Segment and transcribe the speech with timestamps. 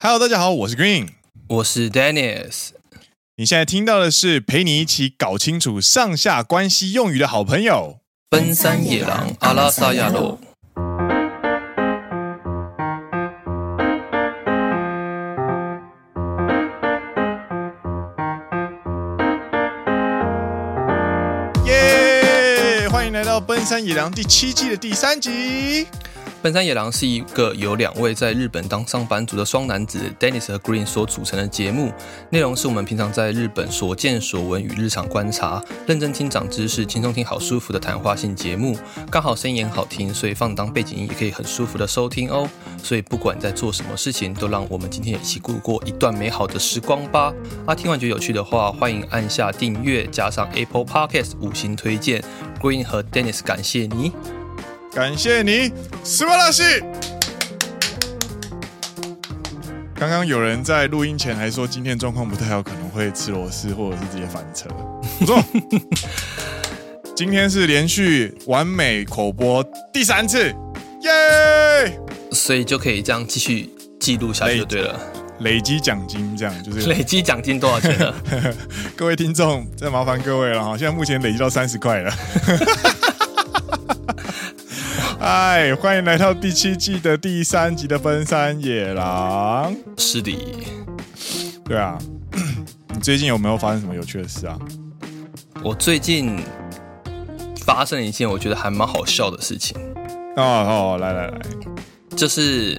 [0.00, 1.08] Hello，大家好，我是 Green，
[1.48, 2.68] 我是 Dennis。
[3.36, 7.98] 你现在听到的是陪你一起搞清楚上下关系用语的好朋友——
[8.30, 10.38] 奔山野狼阿拉萨亚罗。
[21.66, 22.88] 耶！
[22.88, 25.88] 欢迎来到《奔山野狼》第七季的第三集。
[26.40, 31.92] 本山野狼是一个由两位在日本当上班族的双男子 Dennis 和 Green 所组成的节目，
[32.30, 38.78] 内容是我们平常在日本所见所闻与日常观察，认真听长知识，轻松听好舒服的谈话性节目。
[39.10, 42.48] 刚好声音很好听，所以放当背景音也可以很舒服的收听哦。
[42.84, 47.34] 所以不管在做什么事情，都让我们今天一起度过一段美好的时光吧。
[47.66, 52.22] 啊，听完觉得有趣的话，欢迎按下订阅，加上 Apple Podcast 五星推荐。
[52.60, 54.12] Green 和 Dennis 感谢你。
[54.92, 56.62] 感谢你，斯巴拉西。
[59.94, 64.68] 刚刚有人在录音前还说今天状况不太好，可能会吃螺丝或者是直接翻车。
[65.18, 65.42] 不错，
[67.14, 70.54] 今天是连续完美口播第三次，
[71.02, 72.00] 耶！
[72.32, 73.68] 所以就可以这样继续
[74.00, 74.98] 记录下去就对了。
[75.40, 78.12] 累积奖金这样就是累积奖金多少钱呢？
[78.96, 82.12] 各位听众，再麻烦各位了哈，现在目前累积到三十块了。
[85.30, 89.76] 嗨，欢迎来到第七季的第三集的分山野狼。
[89.98, 90.34] 是的，
[91.66, 91.98] 对啊，
[92.94, 94.58] 你最近有没有发生什么有趣的事啊？
[95.62, 96.42] 我最近
[97.60, 99.76] 发生了一件我觉得还蛮好笑的事情。
[100.36, 101.38] 哦哦，来来来，
[102.16, 102.74] 就是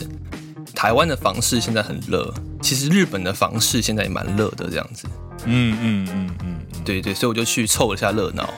[0.73, 5.05] 台湾的房市现在很热，其实日本的房市现在也蛮热的，这样子。
[5.45, 8.49] 嗯嗯嗯嗯，对对，所以我就去凑了一下热闹。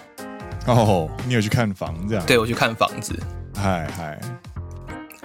[0.67, 2.25] 哦，你有去看房这样？
[2.25, 3.13] 对，我去看房子。
[3.55, 4.19] 嗨嗨，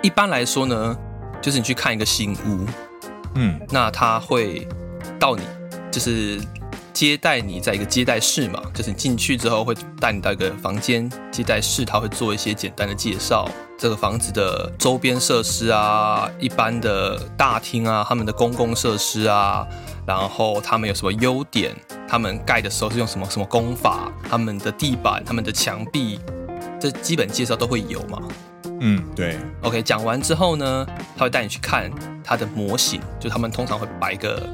[0.02, 0.96] 一般来说呢，
[1.40, 2.66] 就是你去看一个新屋，
[3.34, 4.66] 嗯，那他会
[5.18, 5.42] 到你，
[5.90, 6.40] 就是
[6.92, 19.66] 接待你在一个接待室嘛，就是你进去之后会带你到一个房间接待室，他会做一些简单的介绍，这个房子的周边设施啊，一般的大厅啊，他们的公共设施啊，
[20.06, 21.74] 然后他们有什么优点，
[22.06, 26.20] 他们盖的时候是用什么什么工法，他们的地板，他们的墙壁。
[26.90, 28.22] 这基本介绍都会有嘛？
[28.80, 29.36] 嗯，对。
[29.62, 30.86] OK，讲完之后呢，
[31.16, 31.90] 他会带你去看
[32.22, 34.48] 他的模型，就他们通常会把一个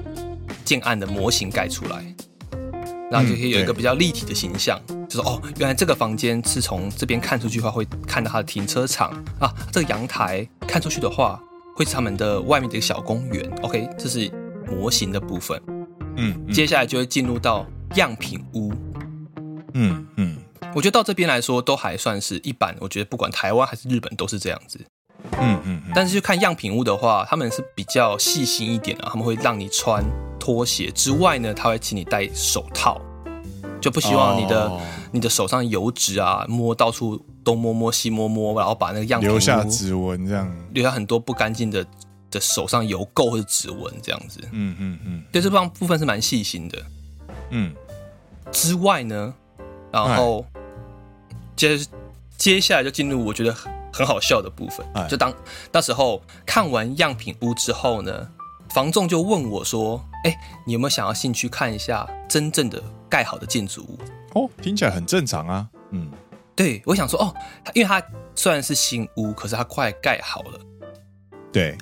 [0.65, 2.03] 建案的模型盖出来，
[3.11, 11.39] 然后就可以有一个比较立体的形象，嗯、就是哦，原来这个房间是从这边看出去的话，会看到它的停车场啊，这个阳台看出去的话，
[11.77, 13.51] 会是他们的外面的一个小公园。
[13.61, 14.31] OK，这是
[14.67, 15.61] 模型的部分。
[16.17, 17.67] 嗯，嗯接下来就会进入到
[17.97, 18.73] 样品屋。
[19.75, 20.37] 嗯嗯。
[20.75, 24.81] 我觉得到这边来说都还算是一般，我觉得不管台湾还是日本都是这样子。
[25.39, 25.93] 嗯嗯，嗯。
[25.95, 30.03] 但是就看样品屋的话，他们是比较细心一点啊，他们会让你穿
[30.41, 33.01] 拖鞋之外呢，他会请你戴手套，
[33.81, 34.81] 就不希望你的、哦、
[35.11, 41.85] 你的手上油脂啊摸到处东摸摸西摸摸，然后把那个样品留下指纹这样，留下很多不干净的
[42.31, 44.41] 的手上油垢或者指纹这样子。
[44.53, 45.23] 嗯嗯嗯。
[45.31, 46.79] 对，这方部分是蛮细心的。
[47.51, 47.75] 嗯。
[48.51, 49.33] 之外呢，
[49.93, 50.45] 然后。
[51.55, 51.79] 接
[52.39, 53.55] 接下来就进入我觉得
[53.93, 55.33] 很好笑的部分，就当
[55.71, 58.27] 那时候看完样品屋之后呢，
[58.71, 60.37] 房仲就问我说：“哎，
[60.67, 63.99] 你有没有想要兴趣看一下真正的盖好的建筑物？”
[64.35, 65.69] 哦，听起来很正常啊。
[65.91, 66.11] 嗯，
[66.57, 67.33] 对，我想说哦，
[67.75, 68.03] 因为它
[68.35, 70.59] 虽然是新屋，可是它快盖好了，
[71.53, 71.77] 对，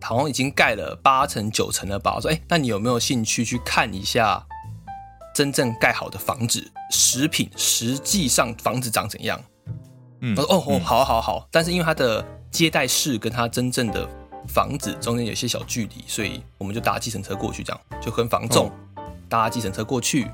[0.00, 2.14] 好像已经盖了八成九成了吧。
[2.16, 4.44] 我说：“哎，那你有没有兴趣去看一下？”
[5.38, 9.40] 真正盖好的房子，食品实际上房子长怎样？
[10.20, 14.04] 嗯，我说哦哦，好好好，但是因为他的接待室跟他真正的
[14.48, 18.68] 房子中间有些小距离，所以我们就搭计程车过去，这样就跟房重
[19.28, 20.26] 搭计程车过去。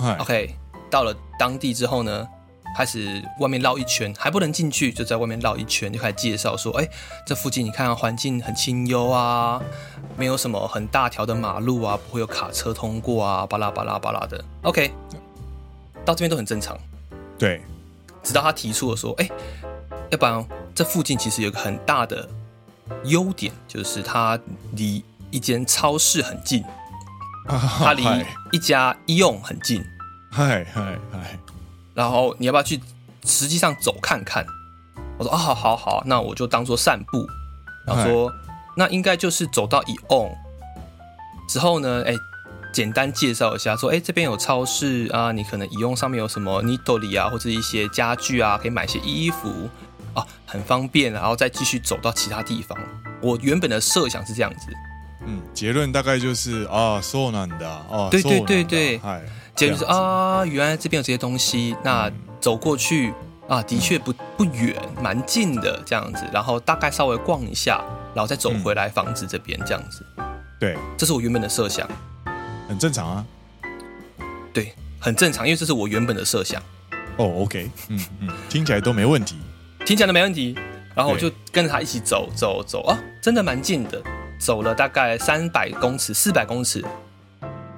[0.00, 0.54] 哦、OK，
[0.90, 2.28] 到了当地之后呢，
[2.76, 6.86] 开始外面绕一圈，还不能进去，就在外面绕一圈，就开始介绍说：“哎，
[7.26, 9.58] 这附近你看环境很清幽啊，
[10.14, 14.44] 没有什么很大条的马路啊，不会有卡车通过啊，巴拉巴拉巴拉的。
[14.60, 14.92] ”OK，
[16.04, 16.78] 到这边都很正常。
[17.38, 17.62] 对，
[18.22, 19.30] 直到他提出了说：“哎，
[20.10, 22.28] 要不然这附近其实有个很大的
[23.04, 24.38] 优点，就是它
[24.72, 26.62] 离一间超市很近，
[27.48, 28.04] 它离
[28.52, 29.82] 一家医用很近。”
[30.30, 31.38] 嗨嗨嗨。
[31.95, 32.79] 然后你要不要去
[33.25, 34.45] 实际上走看看？
[35.17, 37.27] 我说啊，好好好，那我就当做散步。
[37.85, 38.33] 然后说，
[38.75, 40.31] 那应该就是走到 AEON
[41.49, 42.13] 之后呢，哎，
[42.73, 49.69] 简单介绍一下，说，哎，这边有超市啊，你可能 AEON 上面有什么 Nitori 啊，或者一些家具啊，可以买些衣服
[50.13, 51.11] 啊，很方便。
[51.11, 52.77] 然后再继续走到其他地方。
[53.21, 54.67] 我原本的设想是这样子，
[55.53, 59.21] 结论大概就是啊，そうなんだ哦，对对对对，哎，
[59.56, 63.12] 结论就是啊，原来这边有这些东西，那走过去
[63.48, 67.82] 啊，的确不不远，蛮近的这样子，然后大概稍微逛一下，
[68.14, 70.04] 然后再走回来房子这边这样子。
[70.60, 71.88] 对，这是我原本的设想，
[72.68, 73.24] 很正常啊。
[74.52, 76.62] 对，很正常，因为这是我原本的设想。
[77.16, 79.36] 哦，OK，嗯嗯，听起来都没问题，
[79.86, 80.54] 听起来都没问题。
[80.94, 84.02] 然后我就跟着他一起走走走啊，真的蛮近的，
[84.38, 86.82] 走了大概三百公尺、四百公尺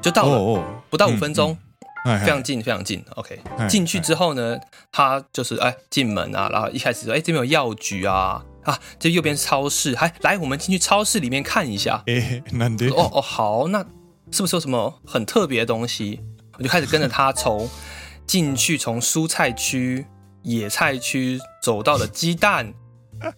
[0.01, 0.65] 就到了，哦哦。
[0.89, 1.59] 不到五分钟，嗯嗯、
[2.21, 3.05] 非常近，非常近。
[3.17, 3.39] OK，
[3.69, 4.59] 进去之后呢，
[4.91, 12.03] 他就是哎进门啊，然后一开始说哎这边有药局啊啊，这右边是超市，还来我们进去超市里面看一下。
[12.09, 13.85] 哎，难得哦哦好，那
[14.31, 16.21] 是不是有什么很特别的东西？
[16.59, 17.69] 我就开始跟着他从
[18.27, 20.07] 进去，从蔬菜区、
[20.43, 22.73] 野菜区走到了鸡蛋。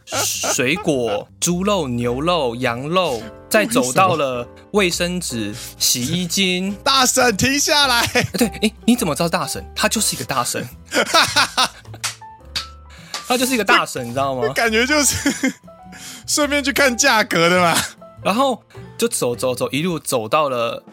[0.05, 6.73] 水果、猪肉、牛肉、羊肉，再走到了卫生纸、洗衣巾。
[6.85, 8.06] 大婶，停下来！
[8.38, 9.64] 对，哎，你怎么知道大婶？
[9.75, 10.67] 他就是一个大婶，
[13.26, 14.49] 他就是一个大婶，你知道吗？
[14.55, 15.52] 感觉就是
[16.26, 17.76] 顺便去看价格的嘛。
[18.23, 18.62] 然后
[18.97, 20.85] 就走走走，一路走到了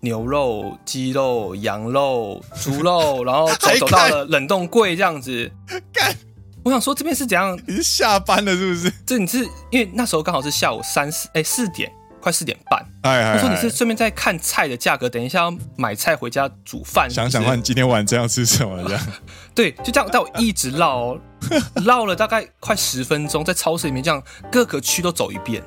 [0.00, 5.52] 牛肉、鸡肉、羊肉、猪肉，然后走走到了冷冻柜这样子。
[5.94, 6.16] 干。
[6.64, 7.58] 我想说这边是怎样？
[7.66, 8.92] 你是下班了是不是？
[9.04, 12.84] 这你是因为那时候刚好是下午三四哎四点，快四点半。
[13.02, 17.10] 哎，我说你是顺便在看菜的价格，等一下要买菜回家煮饭。
[17.10, 19.06] 想想看，你今天晚上要吃什么这样？
[19.54, 21.18] 对，就这样，但我一直绕，
[21.84, 25.62] 绕了大概快十分钟，在超市里面这样各个区都走一遍。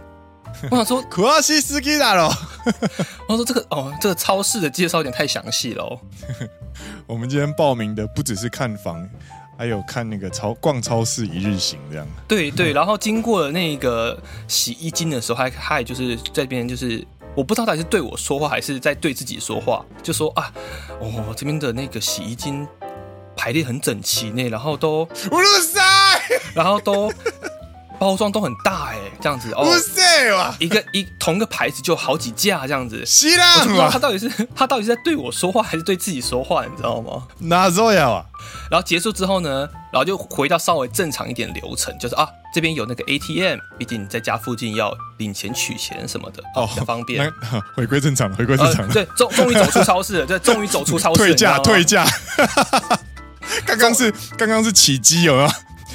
[0.71, 2.31] 我想说， 可惜司机来了。
[3.27, 5.99] 我说这个哦，这个超市的介绍有点太详细了哦。
[7.05, 9.05] 我们今天报名的不只是看房。
[9.57, 17.05] 还有看那个超逛超市一日行这样，对对， 然后经过了那个洗衣精的时候，还还就是在这边就是
[17.35, 20.51] 我不知道他是对我说话还是在对自己说话，就说啊，
[20.99, 22.67] 哦这边的那个洗衣精
[23.35, 25.07] 排列很整齐呢，然后都
[26.53, 27.11] 然后都。
[27.99, 37.23] 包装都很大哎，这样子哦，不是哇，一个一同一个牌子就好几架这样子，是啦，我不知道他到底是他到底是在对我说话还是对自己说话，你知道吗？
[37.39, 38.25] 哪这样啊？
[38.69, 47.31] 然后结束之后呢，然后就回到稍微正常一点流程，就是啊，这边有那个 ATM，毕竟你在家附近要领钱取钱什么的，哦，比较方便。
[47.75, 48.87] 回归正常，回归正常。
[48.89, 51.17] 对，终终于走出超市了，对，终于走出超市。
[51.25, 52.05] 退价，退价。
[53.65, 55.49] 刚刚是刚刚是起机有没有？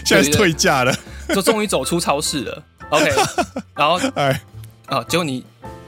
[0.04, 0.94] 现在是退价了。
[1.28, 3.08] 就终于走出超市了，OK，
[3.76, 4.40] 然后哎
[4.86, 5.44] 啊，结果你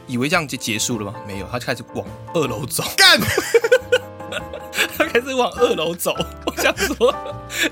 [0.06, 1.14] 以为这样就结束了吗？
[1.26, 3.19] 没有，他就开始往二楼走，干，
[4.97, 6.14] 他开始往二楼走。
[6.47, 7.12] 我想说，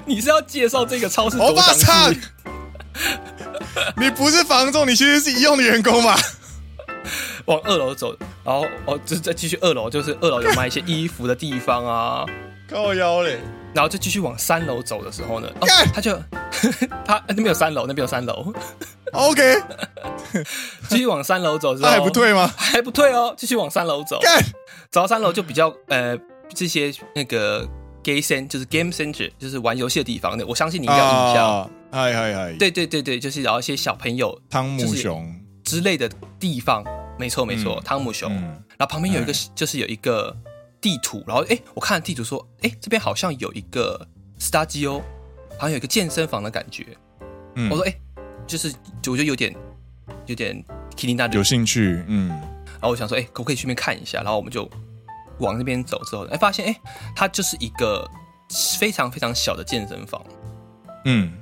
[0.04, 2.20] 你是要介绍这个超市多详细？
[3.96, 6.16] 你不是房仲，你其实是一用的员工嘛？
[7.44, 8.12] 往二楼走，
[8.44, 12.26] 然后哦，就是再继续二楼，就是二楼有卖一些衣服的地方啊，
[12.69, 13.38] 靠腰嘞。
[13.75, 16.19] 然后就继续往三楼走的时候呢，哦，他就
[17.05, 18.52] 他那边有三楼，那边有三楼
[19.12, 19.62] ，OK，
[20.88, 22.52] 继续往三楼走之后，他还不退吗？
[22.56, 24.19] 还不退哦，继续往三楼走，
[24.90, 26.17] 走到三楼就比较呃
[26.55, 27.67] 这些那个
[28.02, 35.34] Game Center 就是 Game Center 就是玩游戏的地方，我相信你应该有印象，嗨嗨嗨，对对对对，就是然后一些小朋友汤姆熊。
[35.62, 36.82] 之类的地方，
[37.16, 40.37] 没错没错，汤姆熊，然后旁边有一个就是有一个。
[40.81, 44.07] 地图，然后哎，我看了地图说，哎，这边好像有一个
[44.39, 45.00] Stadio，
[45.51, 46.86] 好像有一个健身房的感觉。
[47.55, 47.95] 嗯，我说哎，
[48.45, 48.74] 就是
[49.07, 49.55] 我觉得有点
[50.27, 50.63] 有点
[50.95, 52.29] 気になる，有兴趣，嗯。
[52.29, 54.19] 然后我想说，哎，可不可以去那边看一下？
[54.19, 54.69] 然后我们就
[55.39, 56.81] 往那边走之后，哎，发现哎，
[57.15, 58.10] 它就是一个
[58.77, 60.24] 非常非常小的健身房。
[61.05, 61.34] 嗯。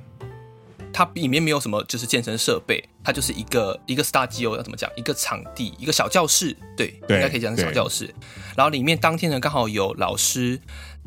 [0.92, 4.89] 它里面没有什么，就是健身设备， 它就是一个一个 studio 要怎么讲？
[4.95, 8.13] 一个场地，一个小教室，对，对应该可以讲是小教室。
[8.55, 10.59] 然后里面当天呢，刚好有老师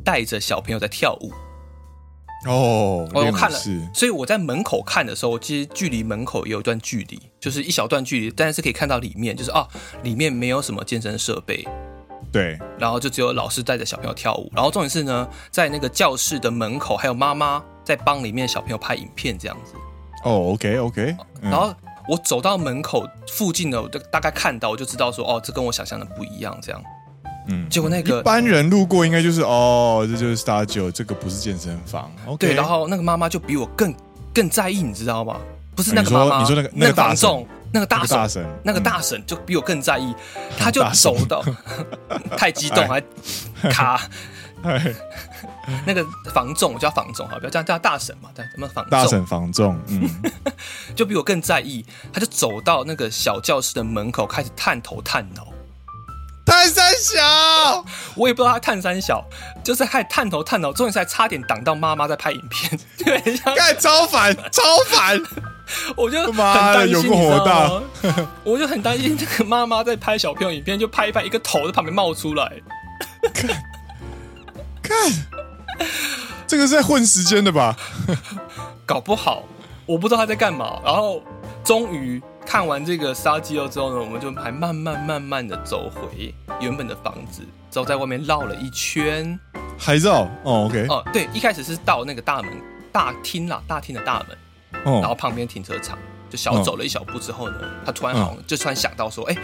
[0.05, 1.33] 带着小朋友在跳舞。
[2.45, 3.59] 哦，我看了，
[3.95, 9.69] 所以我在门口看的时候，其实距离门口也有一段距离，就是一小段距离，但是可以看到里面，就是哦，
[10.03, 11.65] 里面没有什么健身设备。
[12.33, 19.75] 对，然后就只有老师带着小朋友跳舞，然后重点是呢，在那个教室的门口还有妈妈在帮里面小朋友拍影片这样子。
[20.23, 21.75] 哦，OK OK，然后
[22.09, 26.83] 我走到门口附近的，我就大概看到，我就知道说，哦，这跟我想象的不一样，这样。
[27.49, 32.11] 嗯，结果那个一般人路过应该就是，哦，这就是 Stadio，这个不是健身房。
[32.27, 33.95] OK，对，然后那个妈妈就比我更
[34.33, 35.39] 更在意，你知道吗？
[35.75, 37.47] 不是那个妈妈，你说那个那个大众。
[37.75, 40.15] 那个大婶，那个大婶就比我更在意，
[40.59, 41.43] 他就走到，
[42.37, 43.03] 太激动还
[43.71, 43.95] 卡。
[43.95, 44.11] 哎，
[45.87, 48.91] 那个房仲，我叫房仲哈，不要叫叫大婶嘛，对，什么房仲？
[48.91, 50.09] 大婶房仲，嗯，
[50.95, 51.85] 就比我更在意。
[52.13, 55.49] 他就走到那个小教室的门口，开始探头探脑。
[56.45, 57.85] 探三小，
[58.17, 59.25] 我也不知道他探三小，
[59.63, 65.21] 就是还探头探脑，终于是还差点挡到妈妈在拍影片， 对，干超烦，超烦，
[65.97, 67.81] 我就很担心，有个火大，
[68.43, 72.61] 我就很担心这个妈妈在拍小朋友影片，就拍一拍，一个头在旁边冒出来，
[74.93, 75.89] 看，
[76.47, 77.77] 这个是在混时间的吧？
[78.87, 79.43] 搞不好，
[79.87, 81.23] 我不知道他在干嘛，然后
[81.65, 82.23] 终于。
[82.45, 89.39] 看完这个杀鸡肉之后呢，我们就还慢慢慢慢的走回原本的房子，之后在外面绕了一圈，
[89.79, 90.23] 还绕？
[90.43, 92.53] 哦，OK，哦，对，一开始是到那个大门
[92.91, 95.97] 大厅啦，大厅的大门，哦，然后旁边停车场，
[96.29, 99.43] 就小走了一小步之后呢，哦、他突然好像就突然想到说，哎、嗯，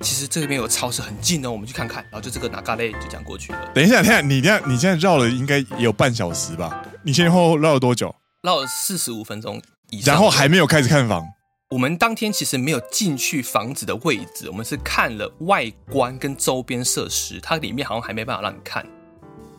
[0.00, 3.70] 其实这边有超市很近哦，我们去看看，然后就这个拿咖喱就这样过去了。
[3.74, 6.82] 等一下，等一下，你这样你现在绕了应该也有半小时吧？
[7.04, 8.14] 你前前后后绕了多久？
[8.42, 11.26] 绕了四十五分钟以上，然后还没有开始看房。
[11.70, 18.82] 我们当天其实没有进去房子的位置，我们是看了外观跟周边设施，它里面好像还没办法让你看。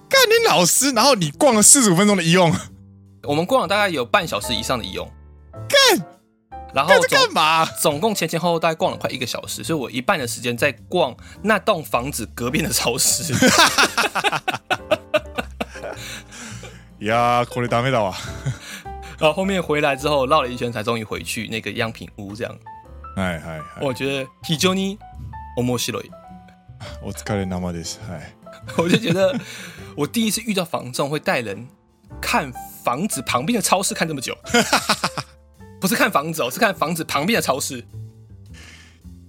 [0.09, 2.51] 干你老师，然后你逛了四十五分钟的医用，
[3.23, 5.09] 我们逛了大概有半小时以上的医用。
[5.69, 6.05] 干，
[6.74, 7.64] 然后干嘛？
[7.64, 13.32] 总共前前后后大概逛了快一个小时，所以我一半的时间在逛那栋房子隔壁的超市。
[17.00, 18.14] 呀，これダメだわ。
[19.18, 22.34] 然后后面回来之后绕了一圈，才终于回去那个样品屋。
[22.34, 22.58] 这样，
[23.16, 24.98] 哎哎，我觉得非常に
[25.56, 26.10] 面白い。
[27.02, 27.96] お疲れ様です。
[28.10, 28.34] 哎，
[28.76, 29.34] 我就觉得
[29.96, 31.66] 我第一次遇到房仲会带人
[32.20, 32.52] 看
[32.84, 34.36] 房子旁边的超市看这么久，
[35.80, 37.84] 不是看房子哦，是看房子旁边的超市。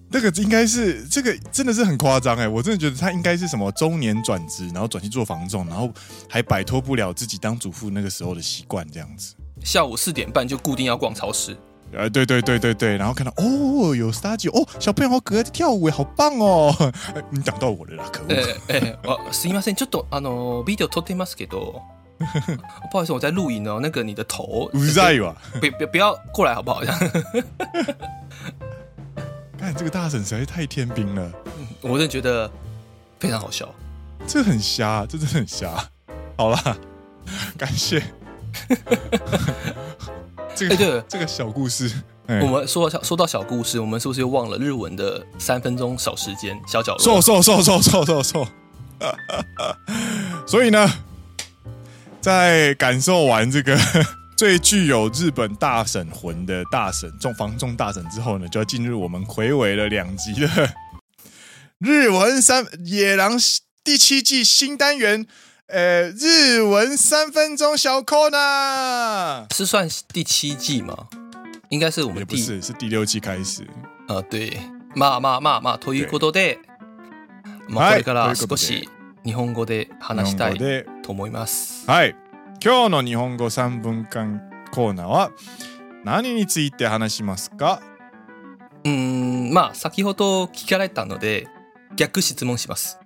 [0.10, 5.92] 那个应该是这个真的是很夸张哎，我真的觉得他应该是什么中年转职，然后转去做房仲，然后
[6.30, 9.36] 还摆脱不了自己当主妇那个时候的习惯，这样子。
[9.66, 11.58] 下午四点半就固定要逛超市，
[11.92, 16.74] 呃，对对对对对，然后看到哦，有 studio 哦，小朋友好可爱，在跳舞，好棒哦！
[17.30, 18.34] 你讲到我了啦，可恶！
[18.70, 21.82] 哎哎，我すみません，ちょっとあのビデオ撮ってますけど，
[22.91, 23.79] 不好意思，我在录影哦。
[23.83, 25.37] 那个你的头，不在吧？
[25.61, 26.85] 不不不要过来好不好？
[26.85, 26.99] 这样，
[29.59, 31.31] 看这个大婶实在是太天兵了，
[31.81, 32.51] 我真的觉得
[33.21, 33.69] 非常好笑，
[34.27, 35.71] 这很瞎，这真的很瞎。
[36.37, 36.77] 好啦，
[37.57, 38.03] 感谢。
[40.55, 41.91] 这个、欸、对这个小故事，
[42.27, 46.99] 我们说到说到小故事，我们是不是又忘了日文的三分钟小时间小角落？
[46.99, 48.49] 错错错错错错错！
[50.47, 50.89] 所以呢，
[52.22, 53.78] 在感受完这个
[54.36, 60.48] 最具有日本大婶魂的大婶中房仲大婶之后呢，就要进入我们睽违了两集的
[61.80, 63.38] 日文三野郎
[63.84, 65.26] 第七季新单元。
[65.70, 71.10] 呃，日文三分钟小コーナー，是算第七季吗？
[71.68, 73.68] 应该是我们第不是是第六季开始。
[74.08, 74.58] 啊，对，
[74.96, 76.60] まあまあまあまあということで、
[77.68, 78.88] まあこれから少し
[79.26, 80.58] 日本语で话したい
[81.03, 81.89] と思います。
[81.91, 82.17] はい、
[82.65, 84.41] 今日の日本语三分间
[84.73, 85.33] コーナーは
[86.05, 87.83] 何について话しますか？
[88.85, 91.49] うん、まあ先ほど闻かれたので
[91.97, 92.99] 逆质问します。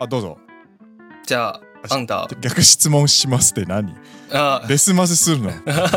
[0.00, 0.38] あ、どうぞ。
[1.26, 1.60] じゃあ。
[1.88, 3.94] あんた逆质问しますって何？
[4.32, 5.52] あデスマスするの？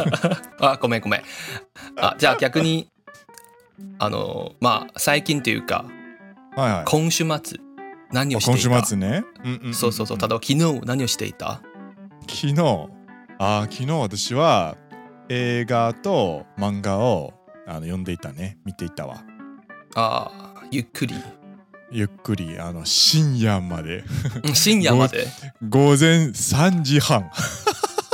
[0.62, 1.24] あごめんごめん
[1.98, 2.88] あじゃあ逆に
[3.98, 5.86] あのまあ最近というか、
[6.56, 7.60] はいはい、今周末
[8.12, 8.60] 何をしていた？
[8.70, 10.18] 今周末ね、うんうんうん、そうそうそう。
[10.18, 11.62] ただ昨日何をしていた？
[12.30, 12.90] 昨日？
[13.40, 14.78] あ昨日私は
[15.30, 17.34] 映画と漫画を
[17.68, 18.58] あの読んでいたね。
[18.66, 19.24] 见ていたわ。
[19.96, 21.16] あゆっくり。
[21.94, 24.04] ゆっくりあの深夜まで。
[24.54, 25.28] 深夜まで？
[25.68, 27.30] 午前3时半。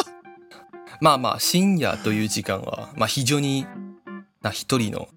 [1.02, 3.68] まあまあ深夜という时间は、まあ、非常に
[4.42, 5.08] な一人の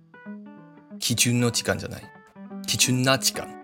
[0.99, 2.03] 基准の时间じゃない。
[2.67, 3.60] 基准な时间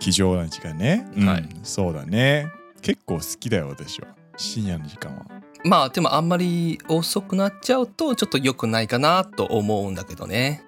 [0.00, 1.48] 基准な时间ね、うん、はい。
[1.62, 2.48] そうだね。
[2.82, 4.08] 结构好きだよ私は。
[4.36, 5.26] 深夜の时间は。
[5.62, 10.64] まあでもあんまり遅くなっちゃうとちょっと良くないかなと思うんだけどね。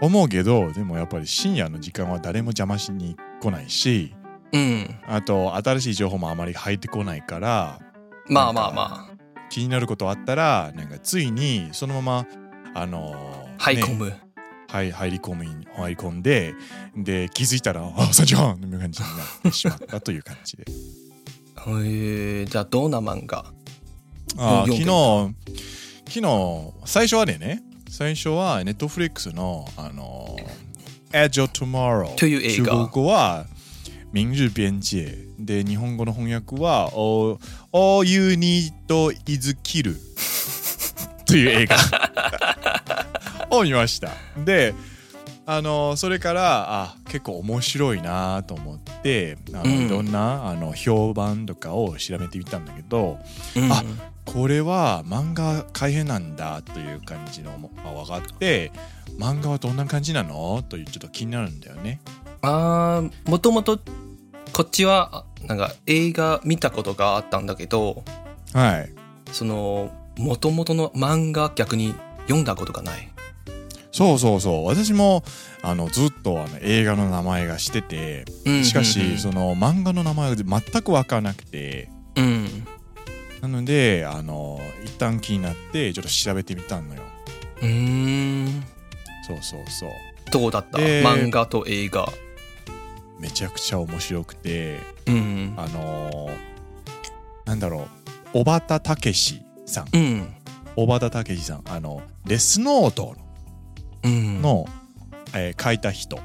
[0.00, 4.14] 思うけどでもやっぱり深夜の时间は谁も邪魔しに来ないし、
[4.52, 7.78] うん、あと新しい情报もあまり入ってこないから。
[8.26, 9.10] まあまあまあ。
[9.50, 12.26] 気になることあったらなんかついにそのまま
[12.72, 14.20] あのー、入り込む、ね、
[14.70, 15.56] はい入り込む入
[15.88, 16.54] り込んで
[16.96, 20.64] で気づいたらあ3时半の感じになってしまったという感じで。
[20.64, 23.44] へえじゃあどんな漫画？
[24.38, 24.84] あ昨日
[26.06, 30.36] 昨日最初はね最初はネットフリックスのあの
[31.10, 32.64] Edge of Tomorrow という映画。
[32.64, 33.46] 中国语は
[34.12, 35.06] 明日边界
[35.40, 36.90] で日本语の翻訳は
[37.72, 38.72] All You Need
[39.26, 39.96] Is Kill
[41.26, 41.76] という映画
[43.56, 44.10] を见ました
[44.44, 44.74] で
[45.46, 53.18] あのそれからあ结构面白いなと思ってあの、うん、いろんなあの评判とかを调べてみたんだけど、
[53.56, 53.82] うん、あ
[54.26, 58.70] これは漫画改编なんだという感じのが分かって
[59.18, 62.00] 漫画はどんな感じなのというちょっと気になるんだよね。
[62.42, 63.80] あもともと
[64.52, 68.04] こっちはなんか映画见たことがあったんだけど、
[68.52, 68.90] はい、
[69.32, 73.09] そのもともとの漫画逆に読んだことがない。
[73.92, 74.66] そうそうそう。
[74.66, 75.24] 私も
[75.62, 78.24] あのずっとあの映画の名前がしてて、
[78.62, 82.66] しかしその漫画の名前が全く分からなくて、うん、
[83.40, 87.02] なのであの一旦気になってちょっと调べてみたのよ。
[87.62, 88.62] うん。
[89.26, 89.90] そうそうそう。
[90.32, 90.78] どうだった？
[90.78, 92.08] 漫画と映画。
[93.18, 96.30] めちゃくちゃ面白くて、うん、あの
[97.44, 97.88] なんだろう。
[98.32, 100.34] 小畑武史さん、うん、
[100.76, 101.62] 小畑武史さん。
[101.66, 103.16] あのデスノートの、
[104.04, 104.42] うん、
[105.34, 106.22] えー、书いた人が、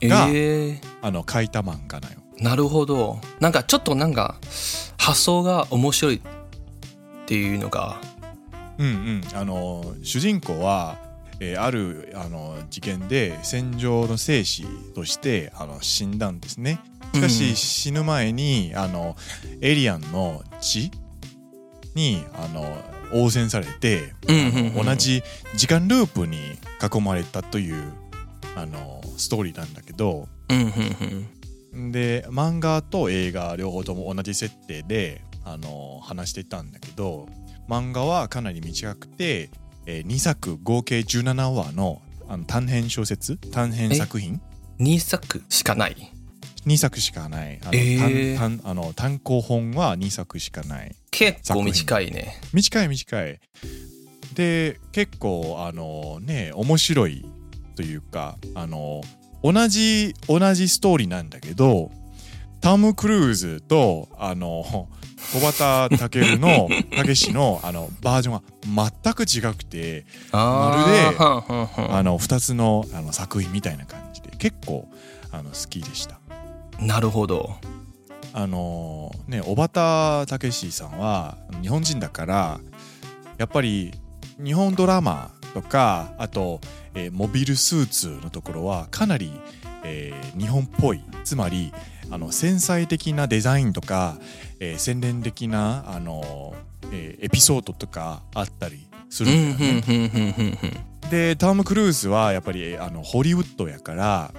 [0.00, 3.18] えー、あの书いた漫画なよなるほど。
[3.40, 4.36] なんかちょっとなんか
[4.98, 6.20] 発想が面白いっ
[7.26, 8.00] ていうのが。
[8.78, 9.22] うんうん。
[9.34, 10.98] あの主人公は、
[11.40, 16.80] えー、あるあの事件で戦场の生死としてあの死んだんですね。
[17.14, 19.16] しかし、うん、死ぬ前にあの
[19.62, 20.90] エリアンの血
[21.94, 22.66] にあの
[23.12, 24.14] 応戦されて、
[24.74, 25.22] 同じ
[25.56, 26.38] 时间ループに
[26.82, 27.92] 囲まれたという
[28.54, 37.28] あのストーリーなんだけど、で漫画と映画両方とも同じ设定であの话してたんだけど
[37.68, 39.50] 漫画はかなり短くて、
[39.86, 44.40] えー、2作合计17话のあの短编小说短编作品
[44.80, 46.12] ？2作しかない？
[46.66, 47.58] 2作しかない。
[47.62, 50.94] あの、えー、単あの単行本は2作しかない。
[51.10, 52.40] 结构短いね。
[52.52, 53.40] 短い短い。
[54.34, 57.24] で结构あのね面白い
[57.74, 59.00] というかあの
[59.42, 61.90] 同じ同じストーリーなんだけど
[62.60, 64.88] タム・クルーズとあの
[65.32, 74.88] 小畑武の たけしのあのバージョンは全く违くてまるであの2つのあの作品みたいな感じで结构
[75.32, 76.15] あの好きでした
[76.80, 77.56] なるほど。
[78.32, 82.60] あのね小畑武史さんは日本人だから
[83.38, 83.94] やっぱり
[84.38, 86.60] 日本ドラマとかあと、
[86.94, 89.32] えー、モビルスーツのところはかなり、
[89.84, 91.02] えー、日本っぽい。
[91.24, 91.72] つまり
[92.10, 94.18] あの繊细的なデザインとか、
[94.60, 96.54] えー、洗练的なあの、
[96.92, 100.60] えー、エピソードとかあったりするんだよね。
[101.10, 104.34] でターム・クルーズはやっぱりあのホリウッドやから、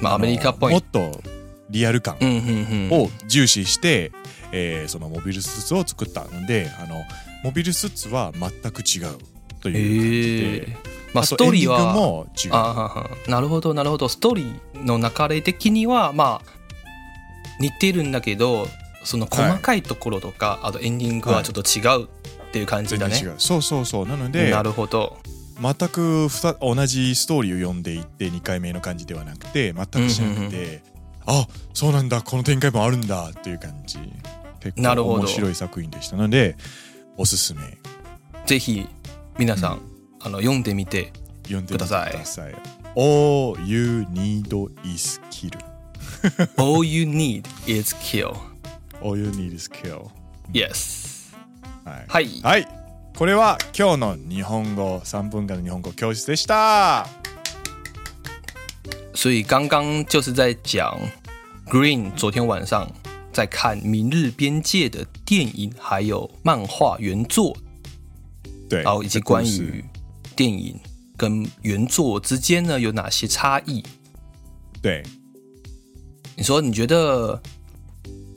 [0.00, 0.72] まあ、アメリカっぽい。
[0.72, 1.20] もっと
[1.70, 2.16] リアル感
[2.90, 4.12] を重视して、
[4.52, 7.02] えー、そのモビルスーツを作ったのであの
[7.44, 9.18] モビルスーツは全く违う
[9.60, 10.98] という感じで。
[11.14, 13.30] まあ、ストーリーはも违う。
[13.30, 14.08] なるほどなるほど。
[14.08, 16.58] ストーリーの流れ的にはまあ
[17.60, 18.66] 似てるんだけど
[19.04, 24.06] その细かいところとか、はい、あとエンディングはちょっと违うっていう感じだね、はい、そうそうそう。
[24.06, 25.16] なのでなるほど。
[25.60, 26.28] 全く
[26.60, 30.82] 同じストーリーを読んでいって2回目の感じではなくて全くしなくて、
[31.30, 33.98] あそうなんだこの展开もあるんだっていう感じ
[34.60, 36.56] 结构面白い作品でしたので
[37.16, 37.60] おすすめ
[38.46, 38.88] ぜひ
[39.38, 39.80] 皆さん、うん、
[40.20, 41.12] あの読んでみて
[41.44, 42.14] ください。
[42.96, 44.48] All you need
[44.84, 45.56] is kill
[46.56, 48.34] All you need is kill.
[49.02, 50.10] All you need is kill.
[50.52, 51.32] Yes.
[51.84, 52.04] はい。
[52.08, 52.40] はい。
[52.42, 52.68] はい、
[53.16, 57.06] これは今日の日本语3分间の日本语教室でした。
[59.14, 60.96] 所以刚刚就是在讲
[61.68, 62.90] Green 昨天晚上
[63.30, 67.54] 在看《明日边界》的电影，还有漫画原作，
[68.70, 69.84] 对，然后以及关于
[70.34, 70.80] 电影
[71.14, 73.84] 跟原作之间呢有哪些差异？
[74.80, 75.02] 对。
[76.36, 77.38] 你说你觉得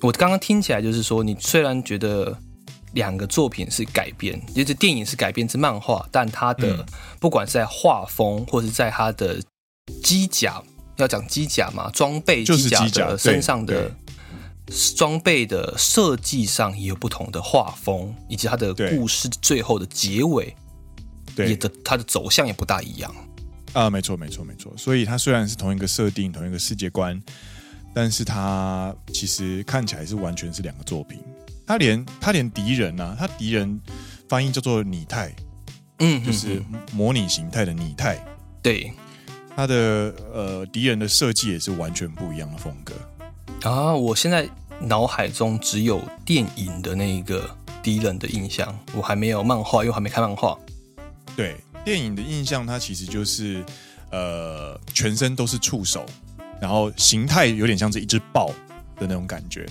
[0.02, 2.38] 我刚刚听起来就是说，你虽然觉得
[2.92, 6.86] 两个作品是改编，就是电影是改编自漫画，但它的
[7.18, 9.42] 不管是在画风，或是在它的
[10.04, 10.62] 机甲，
[11.02, 13.92] 要讲机甲嘛，装备机甲的身上的
[14.96, 20.56] 装备的设计上也有不同的画风，以及它的故事最后的结尾，
[21.38, 23.14] 也的它的走向也不大一样。
[23.74, 24.72] 啊，没错，没错，没错。
[24.78, 27.22] 所以它虽然是同一个设定，同一个世界观。
[27.94, 31.20] 但是它其实看起来是完全是两个作品。
[31.68, 33.78] 他连他连敌人啊，他敌人
[34.30, 35.36] 翻译叫做拟态，
[36.00, 38.26] 嗯，就是模拟形态的拟态。
[38.62, 38.94] 对，
[39.56, 42.94] 他的呃敌人的设计也是完全不一样的风格。
[43.70, 44.48] 啊，我现在
[44.80, 47.50] 脑海中只有电影的那一个
[47.84, 50.58] 敌人的印象，我还没有漫画，因为我还没看漫画。
[51.36, 53.64] 对，电影的印象，它其实就是
[54.10, 56.06] 呃，全身都是触手，
[56.60, 58.48] 然后形态有点像是一只豹
[58.98, 59.66] 的那种感觉，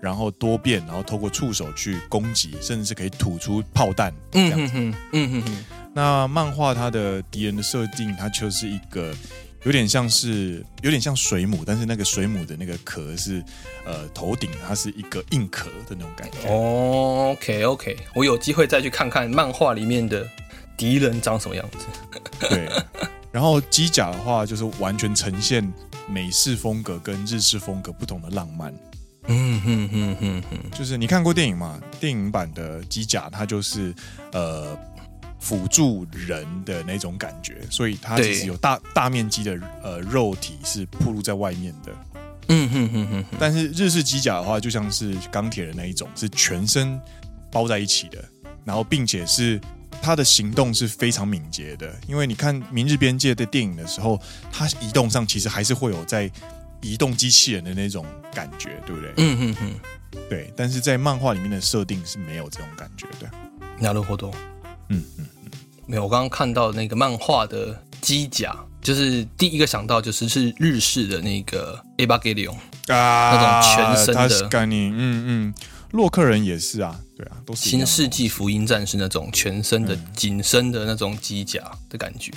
[0.00, 4.12] 然后多变，然后透过触手去攻击，甚至是可以吐出炮弹。
[4.32, 5.64] 嗯哼哼，嗯哼哼。
[5.96, 9.14] 那漫画它的敌人的设定，它就是一个。
[9.64, 13.42] 有点像是有点像水母，但是那个水母的那个壳是
[13.84, 16.48] 呃头顶，它是一个硬壳的那种感觉。
[16.48, 20.24] 哦，OK OK，我有机会再去看看漫画里面的
[20.76, 21.78] 敌人长什么样子。
[22.48, 22.70] 对，
[23.32, 25.68] 然后机甲的话就是完全呈现
[26.08, 28.72] 美式风格跟日式风格不同的浪漫。
[29.26, 31.80] 嗯哼哼哼哼，就是你看过电影吗？
[31.98, 33.92] 电影版的机甲它就是
[34.30, 34.78] 呃。
[35.39, 41.91] 辅助人的那种感觉，所以它其实有大大面积的呃肉体是暴露在外面的。
[42.49, 43.25] 嗯哼哼哼。
[43.39, 46.99] 但是日式机甲的话，就像是钢铁人那一种，是全身
[47.51, 48.23] 包在一起的，
[48.63, 49.59] 然后并且是
[50.01, 51.91] 它的行动是非常敏捷的。
[52.07, 54.21] 因为你看《明日边界》的电影的时候，
[54.51, 56.29] 它移动上其实还是会有在
[56.81, 59.13] 移动机器人的那种感觉，对不对？
[59.17, 59.73] 嗯哼哼。
[60.29, 63.29] 对，但是在漫画里面的设定是没有这种感觉的。
[63.79, 64.33] なるほど。
[64.88, 65.26] 嗯嗯。
[65.88, 72.56] 没有，我刚刚看到那个漫画的机甲，就是第一个想到就是是日式的那个 Evangelion
[72.88, 74.48] 啊，那种全身的。
[74.72, 75.54] 嗯嗯，
[75.92, 82.32] 洛克人也是啊，对啊，都是新世纪福音战士那种全身的紧身的那种机甲的感觉。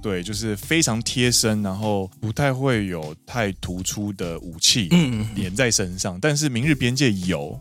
[0.00, 4.88] 对，就是非常贴身，然后不太会有太突出的武器
[5.34, 6.16] 连在身上。
[6.16, 7.60] 嗯、但是明日边界有，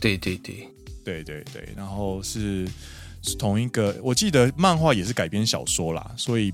[0.00, 0.66] 对对对
[1.04, 2.66] 对对对，然后是。
[3.22, 6.52] 是同一个，我记得漫画也是改编小说啦，所以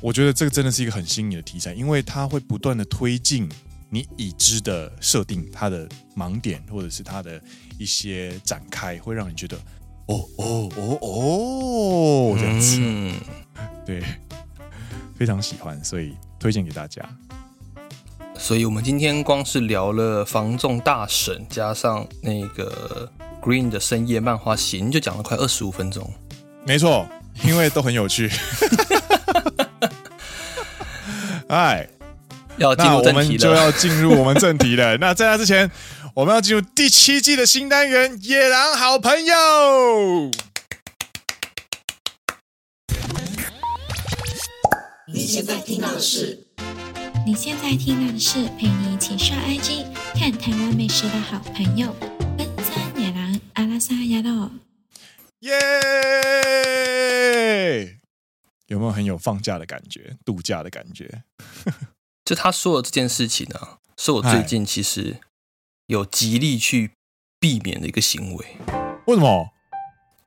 [0.00, 3.48] 我觉得这个真的是一个很新颖的题材，因为它会不断的推进
[3.88, 7.40] 你已知的设定，它的盲点或者是它的
[7.78, 9.56] 一些展开，会让你觉得
[10.06, 13.20] 哦哦哦哦这样子，嗯、
[13.86, 14.02] 对，
[15.16, 17.02] 非常喜欢，所以推荐给大家。
[18.38, 23.10] 所以我们今天光是聊了防重大神，加上那个。
[23.44, 26.10] Green 的深夜漫画行就讲了快二十五分钟，
[26.64, 27.06] 没错，
[27.42, 28.30] 因为都很有趣。
[31.48, 31.86] 哎，
[32.56, 34.96] 要进入正题了，那我们就要进入我们正题了。
[35.04, 35.70] 那在那之前，
[36.14, 39.34] 我们要进入第七季的新单元《野狼好朋友》。
[45.12, 46.43] 你现在听到的是？
[47.26, 51.90] 你现在听到的是陪你一起刷 IG、看台湾美食的好朋友。
[52.36, 54.50] 奔山野狼阿拉萨亚诺，
[55.40, 55.60] 耶！
[58.66, 61.22] 有没有很有放假的感觉、度假的感觉？
[62.26, 65.16] 就他说的这件事情呢、啊，是我最近其实
[65.86, 66.90] 有极力去
[67.40, 68.46] 避免的一个行为。
[69.06, 69.48] 为什么？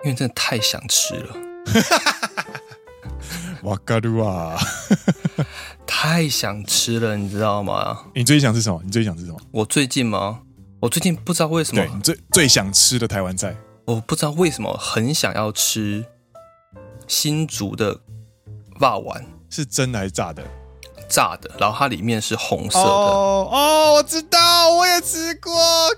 [0.03, 1.35] 因为真的太想吃了。
[3.63, 4.57] 哇嘎噜啊！
[5.87, 8.03] 太想吃了，你知道吗？
[8.13, 8.79] 你最近想吃什么？
[8.83, 9.39] 你最近想吃什么？
[9.51, 10.41] 我最近吗？
[10.81, 16.05] 我最近不知道为什么，对，你最最想吃的台湾菜，我不知道为什么很想要吃
[17.07, 17.99] 新竹的
[18.79, 20.43] 霸丸，是真的还是炸的？
[21.09, 22.85] 炸的，然后它里面是红色的。
[22.85, 25.51] 哦哦，我知道，我也吃过，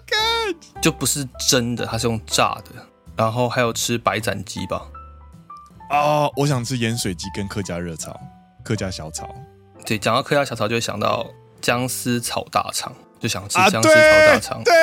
[0.06, 2.72] 看，就不是真的，它是用炸的。
[3.18, 4.82] 然后还有吃白斩鸡吧？
[5.90, 8.18] 哦，我想吃盐水鸡跟客家热炒、
[8.64, 9.28] 客家小炒。
[9.90, 11.28] 对，讲到客家小炒，就会想到
[11.62, 12.94] 姜丝炒大肠。
[13.20, 14.74] 就想吃姜丝炒大肠，对，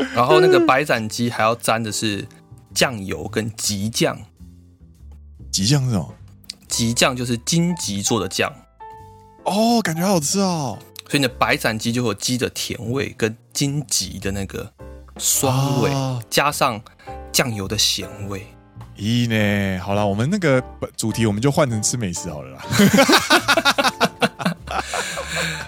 [0.14, 2.26] 然后那个白斩鸡还要沾的是
[2.72, 4.18] 酱油跟吉酱，
[5.52, 6.14] 吉酱是什么？
[6.66, 8.50] 吉酱就是荆棘做的酱，
[9.44, 10.78] 哦，感觉好好吃哦。
[11.06, 14.72] 所以你的白斩鸡就会有鸡的甜味跟荆棘的那个
[15.18, 16.80] 酸味，哦、加上
[17.30, 18.46] 酱油的咸味，
[18.96, 19.80] 咦呢？
[19.80, 20.62] 好了，我们那个
[20.96, 22.62] 主题我们就换成吃美食好了啦。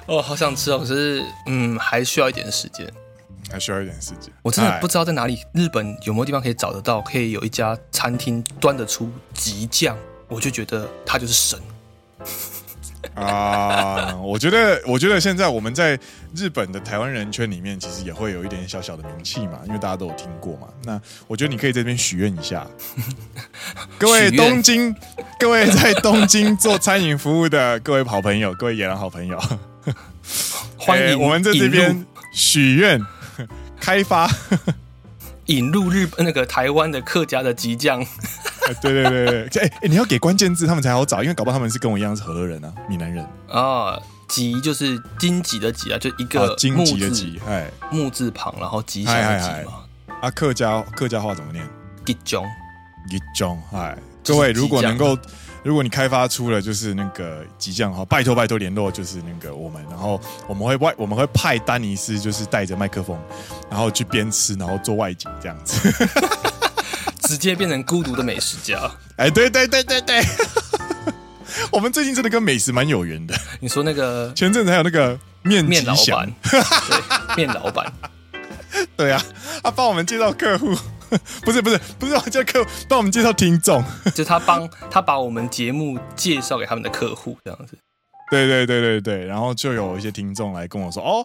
[0.06, 0.78] 哦，好想吃哦！
[0.78, 2.88] 可是，嗯，还需要一点时间，
[3.50, 4.32] 还需要一点时间。
[4.42, 11.58] 我真的不知道在哪里，日本有没有地方可以找得到，可以有一家餐厅端得出极酱，我就觉得它就是神
[13.14, 14.14] 啊！
[14.16, 15.98] 我觉得，我觉得现在我们在
[16.34, 20.68] 日本的台湾人圈里面，其实也会有一点小小的名气嘛，因为大家都有听过嘛。
[20.84, 22.66] 那我觉得你可以在这边许愿一下，
[23.98, 24.94] 各位东京，
[25.38, 29.40] 各位在东京做餐饮服务的各位好朋友，各位野狼好朋友。
[30.76, 33.00] 欢迎、欸、我们在这边许愿
[33.80, 34.28] 开发
[35.46, 38.04] 引入日本那个台湾的客家的吉酱。
[38.82, 43.98] 对对对对，哎、你要给关键字，他们才好找，因为搞不好他们是跟我一样是河人啊，闽南人啊。
[44.28, 49.84] 吉就是荆棘的棘啊，就一个荆棘的棘，哎，木字旁，然后吉祥的吉嘛。
[50.20, 51.64] 啊，客家客家话怎么念？
[52.04, 52.44] 吉中，
[53.08, 55.16] 吉中，哎，各位如果能够。
[55.62, 63.18] 如果你开发出了就是那个吉将哈，拜托拜托联络就是那个我们，然后我们会外我们会派丹尼斯就是带着麦克风，
[63.68, 65.92] 然后去边吃然后做外景这样子，
[67.26, 68.90] 直接变成孤独的美食家。
[69.16, 70.22] 哎，对对对对对，
[71.72, 73.34] 我们最近真的跟美食蛮有缘的。
[73.60, 77.92] 你说那个前阵子还有那个面面老板， 对，面老板，
[78.96, 79.22] 对啊，
[79.62, 80.74] 他帮我们介绍客户。
[81.42, 87.78] 不是不是不是，我叫客户帮我们介绍听众， 就他帮他把我们节目介绍给他们的客户这样子。
[88.28, 91.24] 对对对对对，然后就有一些听众来跟我说，哦，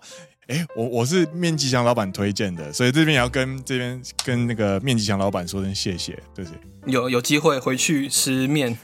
[0.52, 6.60] 哎，我我是面吉祥老板推荐的，所以这边也要跟这边跟那个面吉祥老板说声谢谢，对不对？
[6.92, 8.78] 有有机会回去吃面，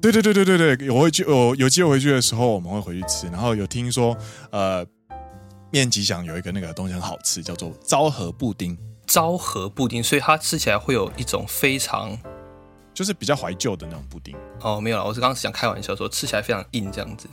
[0.00, 3.26] 对对对对对对，我会去，我有机会回去的时候，我们会回去吃。
[3.26, 4.16] 然后有听说，
[4.52, 4.86] 呃，
[5.72, 8.78] 面吉祥有一个那个东西很好吃，叫做昭和布丁。
[9.04, 12.16] 昭和布丁，所以它吃起来会有一种非常，
[12.94, 14.36] 就是比较怀旧的那种布丁。
[14.60, 17.26] 哦，没有了，我是刚刚想开玩笑说吃起来非常硬这样子。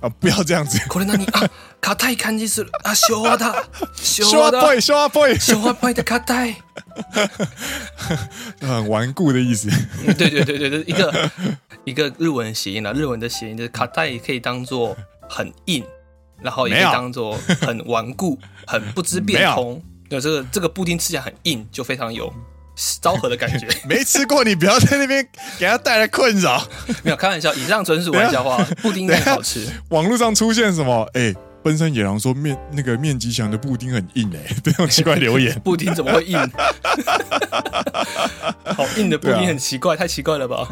[0.00, 0.78] 啊，不要这样子。
[0.88, 1.48] 可能那你啊，
[1.80, 6.56] 卡太看见是啊，小花的，小花 boy，小花 boy，小花 boy 的卡太，
[8.60, 9.68] 很顽固的意思。
[10.16, 11.30] 对对对对对，一个
[11.84, 14.96] 一个日文谐音了，日文的谐音就是卡太也可以当做
[15.28, 15.84] 很硬，
[16.40, 19.82] 然后也可以当做很顽固，很不知变通。
[20.08, 22.32] 对，这个这个布丁吃起来很硬，就非常有
[23.00, 23.66] 昭和的感觉。
[23.88, 25.26] 没吃过，你不要在那边
[25.58, 26.66] 给他带来困扰。
[27.02, 28.62] 没有开玩笑，以上纯属玩笑话。
[28.82, 29.66] 布丁很好吃。
[29.90, 31.08] 网络上出现什么？
[31.14, 35.58] 哎，奔山野狼说面那个面吉祥的布丁很硬哎， 这种奇怪留言。
[35.60, 36.38] 布丁怎么会硬？
[38.64, 40.66] 好硬的布丁很奇怪，太奇怪了吧？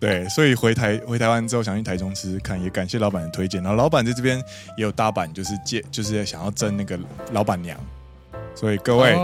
[0.00, 3.62] 对，所以回台回台湾之后，想去台中吃吃看，也感谢老板的推荐。
[3.62, 4.38] 然后老板在这边
[4.76, 6.98] 也有搭板，就是借，就是想要争那个
[7.32, 7.78] 老板娘。
[8.56, 9.14] 所以各位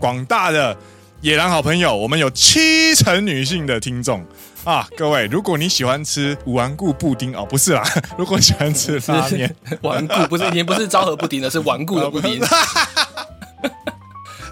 [0.00, 0.76] 广大的
[1.20, 4.26] 野狼好朋友，我们有七成女性的听众
[4.64, 4.88] 啊！
[4.96, 7.82] 各位，如果你喜欢吃顽固布丁哦，不是啦，
[8.18, 12.40] 如果喜欢吃拉面顽固，不是已经不是昭和布丁了，是顽固的布丁。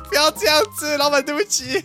[0.09, 1.85] 不要这样子，老板，对不起。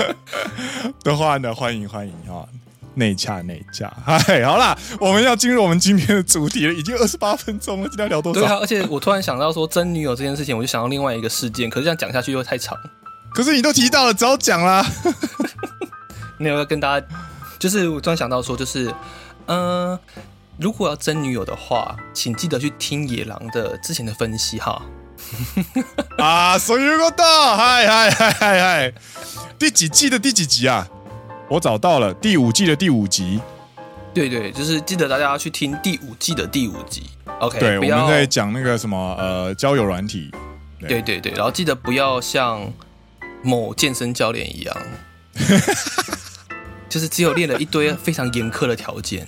[1.04, 2.46] 的话呢，欢迎欢迎哈，
[2.94, 3.92] 内洽内洽。
[4.04, 8.40] 嗨，好啦，我们要进入我们今天的主题了，已经二十八分钟了，今天聊多少？
[8.40, 12.76] 对啊，而且我突然想到说真女友这件事情，我就想到另外一个事件，可是这样讲下去又太长。
[13.32, 14.84] 可是你都提到了，只好讲啦。
[16.38, 17.06] 那我要跟大家，
[17.58, 18.86] 就是我突然想到说，就是
[19.46, 20.00] 嗯、呃，
[20.58, 24.82] 如果要真女友的话，请记得去听野狼的之前的分析哈。
[26.18, 28.92] 啊，所以我到，嗨嗨嗨嗨嗨，
[29.58, 30.86] 第几季的第几集啊？
[31.48, 33.40] 我找到了，第五季的第五集。
[34.14, 37.02] 对对，就是记得大家要去听第五季的第五集。
[37.40, 40.30] OK，对，我们在讲那个什么呃交友软体。
[40.80, 42.72] 对对对，然后记得不要像
[43.42, 44.76] 某健身教练一样，
[46.88, 49.26] 就是只有练了一堆非常严苛的条件，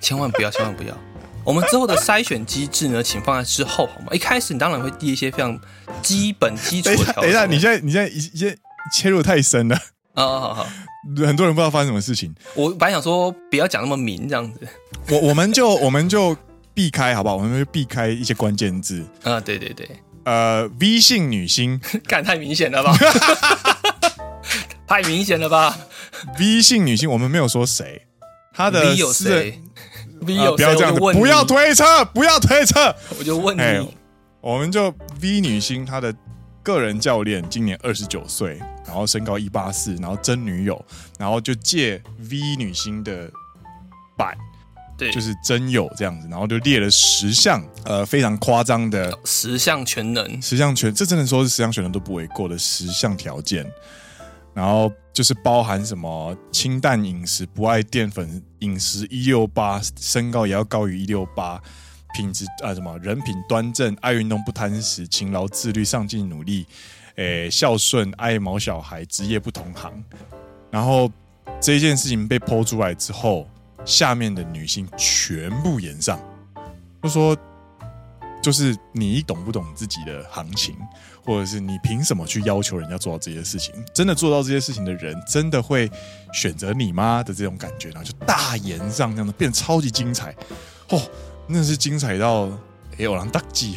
[0.00, 0.96] 千万不要，千万不要。
[1.44, 4.08] 我们之后的筛选机制呢，请放在之后好吗？
[4.12, 5.58] 一开始你当然会递一些非常
[6.00, 7.22] 基本基础的条件。
[7.22, 8.56] 等一下，你现在你现在一些
[8.94, 9.82] 切入太深了啊！
[10.28, 10.66] 好好好，
[11.26, 12.34] 很多人不知道发生什么事情。
[12.54, 14.60] 我本来想说不要讲那么明这样子，
[15.10, 16.36] 我我们就 我们就
[16.74, 17.36] 避开好不好？
[17.36, 19.40] 我们就避开一些关键字啊！
[19.40, 19.88] 对对对，
[20.24, 22.94] 呃，V 姓女星， 干太明显了吧？
[24.86, 25.76] 太明显了吧
[26.38, 28.06] ？V 姓女星，我们没有说谁，
[28.52, 29.60] 她的 V 有谁
[30.20, 32.94] ？V 有、呃、不要这样子，不要推测，不要推测。
[33.18, 33.86] 我就问你、欸，
[34.40, 36.12] 我们就 V 女星，她的
[36.72, 40.84] 个人教练今年二十九岁，然后身高一八四，然后真女友，
[41.18, 43.30] 然后就借 V 女星的
[44.16, 44.36] 版，
[44.96, 53.66] 对，就是真有这样子，然后就列了十项，呃，非常夸张的十项全能，十项全，这真的说是十项全能都不为过的十项条件。
[54.52, 61.62] 然后就是包含什么清淡饮食、不爱淀粉饮食、一六八身高也要高于一六八，
[62.14, 66.66] 品质啊什么人品端正、爱运动不贪食、勤劳自律、上进努力，
[67.16, 69.92] 诶孝顺、爱毛小孩、职业不同行。
[70.70, 71.10] 然后
[71.60, 73.48] 这件事情被剖出来之后，
[73.84, 76.20] 下面的女性全部炎上，
[77.02, 77.36] 就说
[78.42, 80.76] 就是你懂不懂自己的行情？
[81.22, 83.74] 或者是你凭什么去要求人家做到这些事情？
[83.94, 85.88] 真的做到这些事情的人，真的会
[86.32, 87.22] 选择你吗？
[87.22, 90.34] 的这种感觉，然后就大炎上这样子，变得超级精彩
[90.88, 91.00] 哦，
[91.50, 92.48] 那是精彩到
[92.98, 93.76] 哎，我让大忌。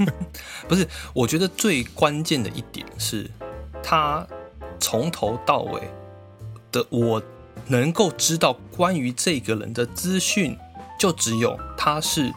[0.68, 3.28] 不是，我觉得最关键的一点是，
[3.82, 4.26] 他
[4.78, 5.80] 从头到尾
[6.70, 7.22] 的我
[7.66, 10.56] 能够知道关于这个人的资讯
[10.98, 12.32] 就只有他是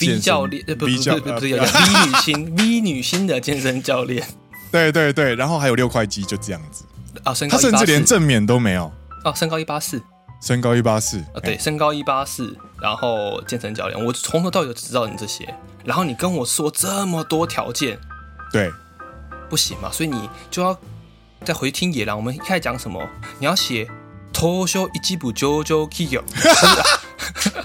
[0.00, 4.26] V 教练，呃，不不不不不， V 女星 V 女星的健身教练。
[4.70, 6.84] 对对对，然后还有六块肌，就这样子
[7.24, 7.34] 啊。
[7.34, 8.90] 身高他甚至连正面都没有
[9.22, 10.02] 啊，身高一八四，
[10.40, 17.98] 身高一八四啊，对，身高一八四，然后健身教练，我从头到尾就知道你这些，然后你跟我说这么多条件，
[18.52, 18.70] 对，
[19.48, 20.76] 不行嘛，所以你就要
[21.44, 23.00] 再回听野狼，我们一开始讲什么？
[23.38, 23.88] 你要写。
[24.34, 26.20] 东证一部上场企业，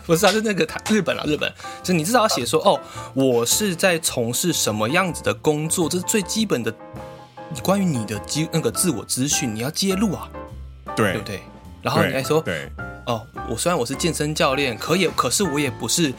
[0.05, 1.51] 不是啊，是那个台日本啊，日本，
[1.81, 2.79] 就你至少要写说，哦，
[3.15, 6.71] 我是在从事什么样子的工作，这是最基本的，
[7.63, 10.29] 关于你的基那个自我资讯，你要揭露啊，
[10.95, 11.41] 对，对不对？
[11.81, 12.69] 然后你还说，对，
[13.07, 16.13] 哦，我虽然我是健身教练，可也，可是我也不是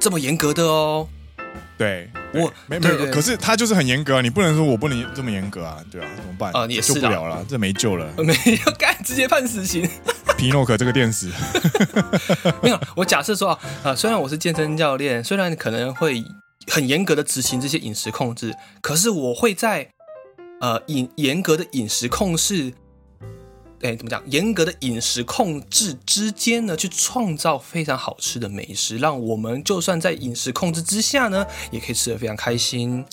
[0.00, 1.08] 这么严格的哦。
[1.78, 6.66] 对，我没没有，可是他就是很严格啊，你不能说我不能这么严格啊，对啊，怎么办啊？
[6.68, 9.88] 也救不了了，这没救了， 没有干，直接判死刑。
[10.36, 11.30] 皮诺可这个电死，
[12.60, 12.80] 没有。
[12.96, 16.24] 我假设说啊，啊，虽然我是健身教练，虽然可能会
[16.66, 19.88] 很严格的执行这些饮食控制，可是我会在
[20.60, 22.74] 呃饮严格的饮食控制。
[23.82, 24.22] 哎，怎么讲？
[24.26, 33.04] 严格的饮食控制之间呢，去创造非常好吃的美食，让我们就算在饮食控制之下呢，也可以吃得非常开心。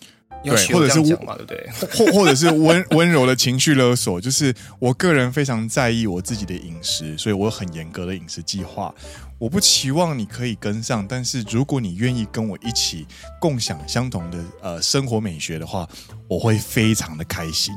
[0.44, 1.70] 对，或者是讲嘛，对不对？
[1.92, 8.94] 或或者是温 温柔的情绪勒索，就是我个人非常在意我自己的饮食，所以我有很严格的饮食计划。
[9.40, 13.06] 我不期望你可以跟上，但是如果你愿意跟我一起
[13.42, 15.88] 共享相同的呃生活美学的话，
[16.28, 17.74] 我会非常的开心。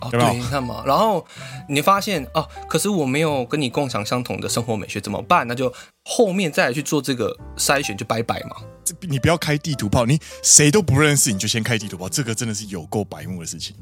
[0.00, 1.24] 哦，对，你看嘛，然后
[1.68, 5.46] 你发现哦，可是我没有跟你共享相同的生活美学，怎么办？
[5.48, 5.72] 那就
[6.04, 8.56] 后面再来去做这个筛选，就拜拜嘛。
[8.84, 13.74] 这你不要开地图炮，你谁都不认识，你就先开地图炮，这个真的是有够白目的事情。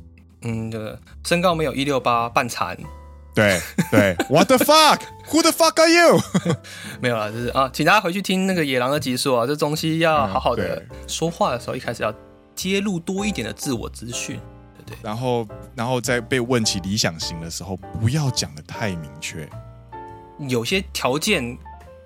[0.43, 2.79] 嗯，这个身高没有一六八，半残。
[3.35, 6.21] 对对，What the fuck？Who the fuck are you？
[7.03, 12.15] 没有了，就是啊，请大家回去听那个野狼的集数啊，这东西要好好的说话的时候，一开始要
[12.55, 14.39] 揭露多一点的自我资讯。
[14.87, 19.49] 对，然后，然后在被问起理想型的时候，不要讲的太明确。
[20.49, 21.57] 有些条件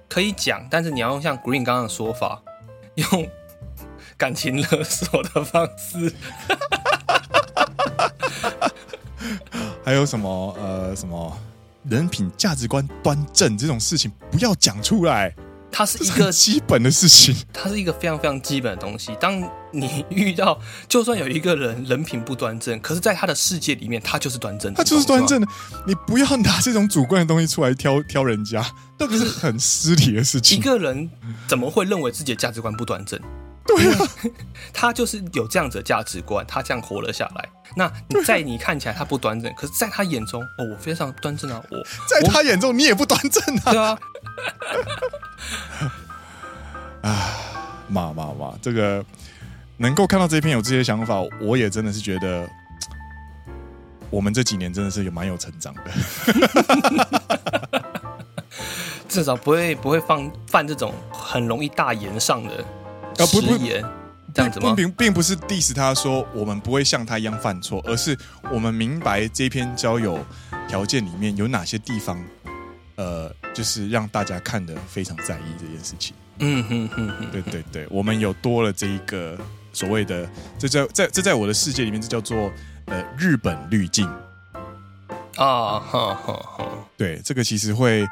[0.08, 2.40] 可以讲，但是你要用像 Green 刚刚的说法，
[2.94, 3.28] 用
[4.16, 6.14] 感情勒索的方式。
[9.84, 11.36] 还有什么呃，什么
[11.84, 15.34] 人品价值观端正这种事情，不要讲出来。
[15.70, 19.16] 它是一个基本的事情，它是一个非常非常基本的东西。
[19.20, 25.46] 当你遇到，就算有一个人人品不端正，可是在他的世界里面，他就是端正的，他就是端正的。
[25.86, 28.64] 你不要拿这种主观的东西出来挑挑人家，
[28.98, 30.58] 那个是很失礼的事情。
[30.58, 31.08] 一个人
[31.46, 33.20] 怎么会认为自己的价值观不端正？
[33.68, 33.98] 对啊，
[34.72, 37.48] 他就是有这样子的价值观，他这样活了下来。
[37.76, 37.92] 那
[38.24, 41.62] 在你看起来他不端正，可是在他眼中，哦，我非常端正啊！
[41.70, 41.76] 我
[42.08, 43.72] 在他眼中你也不端正啊！
[43.72, 43.98] 对啊。
[47.02, 47.36] 啊，
[47.88, 49.04] 妈妈妈，这个
[49.76, 52.48] 能够看到这篇有这些想法，我也真的是觉得，
[54.08, 55.90] 我们这几年真的是有蛮有成长的，
[59.06, 62.64] 至少不会不会放犯这种很容易大言上的
[63.26, 63.90] 食言，啊、
[64.34, 64.74] 这样子吗？
[64.76, 68.16] 并并不是 diss 他说我们不会像他一样犯错，而是
[68.50, 70.18] 我们明白这篇交友
[70.68, 72.18] 条件里面有哪些地方。
[72.96, 76.16] 呃，就是让大家看得非常在意这件事情。
[76.40, 79.38] 嗯哼哼哼，对对对，我们有多了这一个
[79.72, 80.28] 所谓的，
[80.58, 82.50] 这在在这在我的世界里面，这叫做
[82.86, 84.04] 呃日本滤镜。
[85.36, 88.04] 啊哈哈哈，对，这个其实会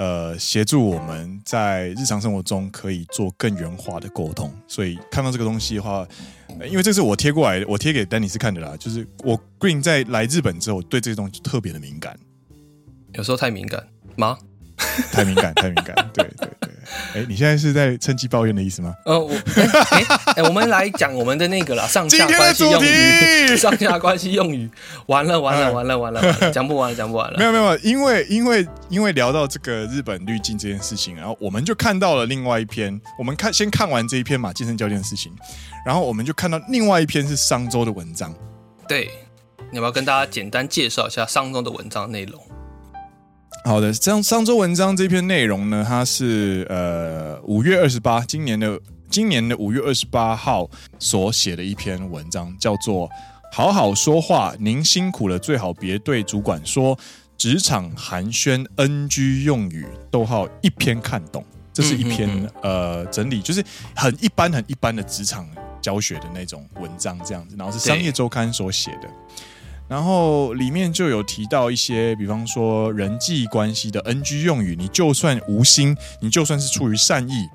[0.00, 4.50] 呃协助我们在日常生活中可以做更圆滑的沟通。
[4.66, 6.06] 所以看到这个东西的话，
[6.70, 8.74] 因为这是我贴过来，我贴给丹尼斯看的啦。
[8.78, 12.18] 就是我 Green 在来日本之后，对这些东西特别的敏感，
[13.12, 13.86] 有时候太敏感。
[14.16, 14.38] 吗？
[15.12, 15.94] 太敏感，太敏感。
[16.14, 16.59] 对对对，
[17.14, 18.94] 哎，你现在是在趁机抱怨的意思吗？
[19.04, 20.04] 呃，我哎
[20.36, 24.68] 哎，我们来讲我们的那个啦，上下关系用语， 上下关系用语。
[25.06, 27.38] 完了完了完了完了，讲不完了讲不完了。
[27.38, 33.00] 没有没有，因为因为因为聊到这个日本滤镜这件事情，然后我们就看到了另外一篇。
[33.18, 35.32] 我们看先看完这一篇嘛，健身教练的事情，
[35.84, 38.34] 然后我们就看到另外一篇是商周的文章。
[38.88, 39.10] 对，
[39.70, 42.40] 你要不要跟大家简单介绍一下商周的文章内容？
[43.64, 53.08] 好的，上上周文章这篇内容呢，它是呃五月二十八，今年的今年的五月二十八号所写的一篇文章，叫做
[53.52, 56.98] 《好好说话》，您辛苦了，最好别对主管说。
[57.36, 61.42] 职场寒暄 NG 用语，逗号一篇看懂，
[61.72, 63.64] 这是一篇嗯嗯嗯呃整理，就是
[63.96, 65.48] 很一般很一般的职场
[65.80, 69.08] 教学的那种文章，这样子，然后是商业周刊所写的。
[69.90, 77.48] 然后里面就有提到一些，比方说人际关系的 NG 用语，你就算无心，你就算是出于善意，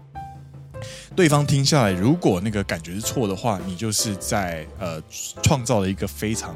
[1.16, 5.02] 对方听下来，如果那个感觉是错的话，你就是在呃
[5.42, 6.54] 创造了一个非常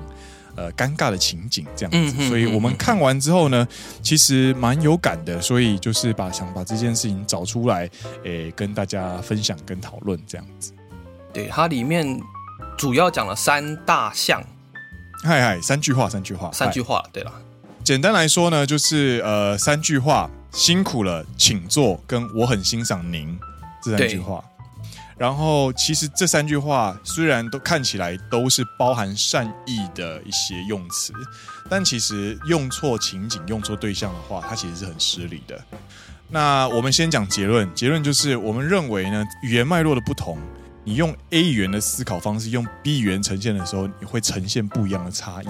[0.58, 2.28] 呃尴尬的情景，这样子。
[2.28, 3.66] 所以我们看完之后呢，
[4.04, 7.90] 其实蛮有感的，所以就是把想把这件事情找出来，
[8.26, 10.74] 诶，跟大家分享跟讨论这样子。
[11.32, 12.20] 对，它里面
[12.78, 14.44] 主要讲了三大项。
[15.22, 17.04] 嗨嗨，三句话，三句话，三句话。
[17.12, 17.32] 对了，
[17.84, 23.38] 简单来说呢，就是呃，三句话，辛苦了，请坐，跟我很欣赏您
[23.84, 24.42] 这三句话。
[25.18, 31.12] 然后，其实这三句话虽然都看起来都是包含善意的一些用词，
[31.70, 35.62] 但其实用错情景、用错对象的话，它其实是很失礼的。
[36.30, 40.38] 那我们先讲结论，结论就是我们认为呢，语言脉络的不同。
[40.84, 45.48] 你用 A 语言的思考方式，用 B 语言呈现的时候，你会呈现不一样的差异。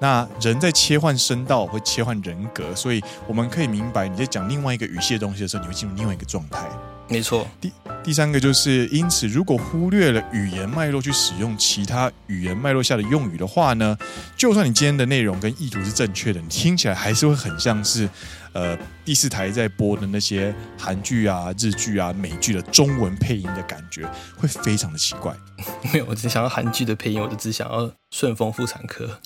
[0.00, 6.68] 那人在切换声道，会切换人格，所以我们可以明白，你在讲另外一个语系的东西的时候，你会进入另外一个状态。
[7.08, 7.46] 没错。
[7.60, 7.72] 第
[8.04, 13.96] 第三个就是，因此，如果忽略了语言脉络去使用其他语言脉络下的用语的话呢，
[14.36, 18.08] 就算你今天的内容跟意图是正确的，你听起来还是会很像是。
[18.52, 25.34] 呃，第四台在播的那些韩剧啊、日剧啊、美剧的中文配音的感觉，会非常的奇怪。
[25.92, 29.20] 没有，我只想要韩剧的配音，我就只想要顺丰妇产科。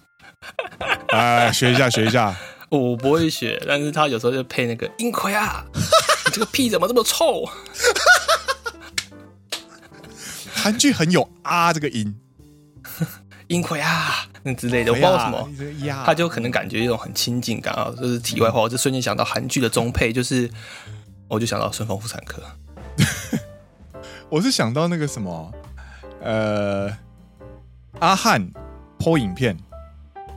[1.09, 2.35] 哎，学一下，学一下。
[2.71, 5.65] 我不会学，但是他有时候就配那个英奎啊，
[6.27, 7.49] 你 这个屁怎么这么臭？
[10.55, 12.19] 韩剧很有啊这个音。
[13.53, 15.47] 英奎啊，那之类的，我不知道什么，
[16.07, 17.93] 他就可能感觉一种很亲近感啊。
[18.01, 20.51] 就是题外话，我就瞬间想到韩剧的中配， 就是
[21.29, 22.43] 我就想到顺丰妇产科。
[24.31, 25.53] 我是想到那个什么，
[26.23, 26.91] 呃，
[27.99, 28.51] 阿汉
[28.99, 29.55] po 影片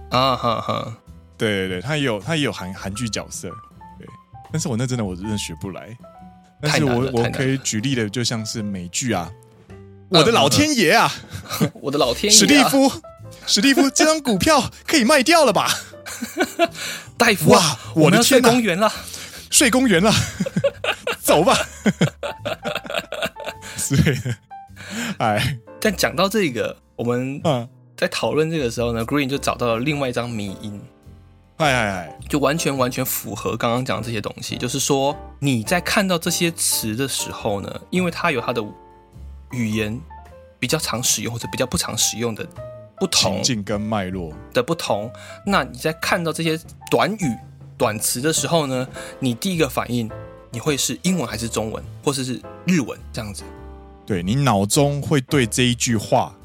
[0.09, 0.97] 啊哈哈，
[1.37, 3.47] 对对对，他也有他也有韩韩剧角色，
[3.97, 4.05] 对，
[4.51, 5.97] 但是我那真的我真的学不来。
[6.61, 9.31] 但是我我可以举例的，就像是美剧啊。
[10.09, 11.11] 我的老天爷啊！
[11.81, 12.91] 我的老天爷、啊，史蒂夫，
[13.47, 15.69] 史蒂夫，这张股票可以卖掉了吧？
[17.17, 18.49] 大夫啊，我的天哪！
[18.49, 18.93] 睡公园了，
[19.49, 20.13] 睡公园了，
[21.21, 21.57] 走吧。
[23.77, 24.35] 是的，
[25.17, 27.41] 哎，但讲到这个，我们
[27.97, 30.79] 在讨论这个的时候呢、嗯、，Green 就找到了另外一张迷因，
[31.57, 34.55] 哎哎哎，就完全完全符合刚刚讲这些东西。
[34.55, 38.63] 就是说，你在看到这些词的时候呢，因为它有它的。
[39.55, 39.99] 语言
[40.59, 42.45] 比较常使用或者比较不常使用的
[42.99, 45.11] 不同情境跟脉络的不同，
[45.45, 46.59] 那你在看到这些
[46.91, 47.37] 短语
[47.77, 48.87] 短词的时候呢，
[49.19, 50.09] 你第一个反应
[50.51, 53.43] 你会是英文还是中文，或者是日文这样子？
[54.05, 56.35] 对，你脑中会对这一句话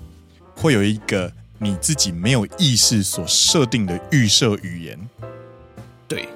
[0.57, 4.99] 会有一个你自己没有意识所设定的预设语言。
[6.09, 6.29] 对。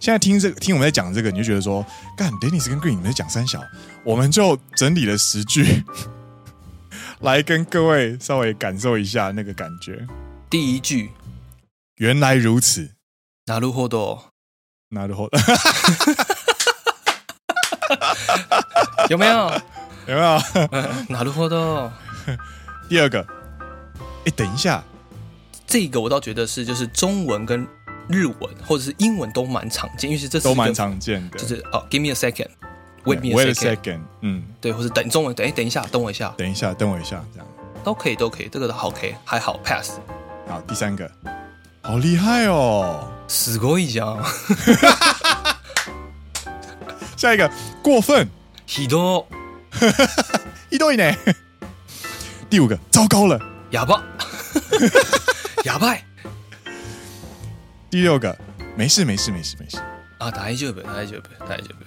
[0.00, 1.84] 现在听这个，听我们在讲这个，你就觉得说，
[2.16, 3.62] 干，Dennis 跟 Green 你们在讲三小，
[4.03, 5.83] 我们就整理了十句，
[7.19, 10.05] 来跟各位稍微感受一下那个感觉。
[10.49, 11.11] 第一句，
[11.95, 12.91] 原来如此，
[13.45, 14.23] なるほど，
[14.89, 15.39] なるほど，
[19.09, 19.61] 有没有？
[20.07, 20.39] 有没有？
[21.09, 21.91] なるほど。
[22.87, 23.25] 第二个，
[24.25, 24.83] 哎，等一下，
[25.65, 27.67] 这个我倒觉得是就是中文跟。
[28.07, 31.39] 日文或者是英文都蛮常见，因为这是都蛮常见的。
[31.39, 32.13] 就是哦，give me a
[33.05, 37.47] second，wait me a second，嗯，对，或者等中文，等一等一下，等我一下，等一下，等我一下，这样
[37.83, 39.99] 都可以，都可以，这个都 OK，还好 pass。
[40.47, 41.09] 好，第三个，
[41.81, 44.23] 好厉害哦，すごいじゃん。
[47.17, 47.49] 下一个，
[47.81, 48.27] 过分，
[48.67, 49.25] ひど
[50.69, 51.17] ひどいね。
[52.49, 53.39] 第五个，糟糕了，
[53.71, 54.01] やば，
[55.63, 56.01] やばい。
[57.89, 58.37] 第六个，
[58.75, 59.77] 没事没事没事没事
[60.19, 61.85] 啊，大丈夫大丈夫大丈夫。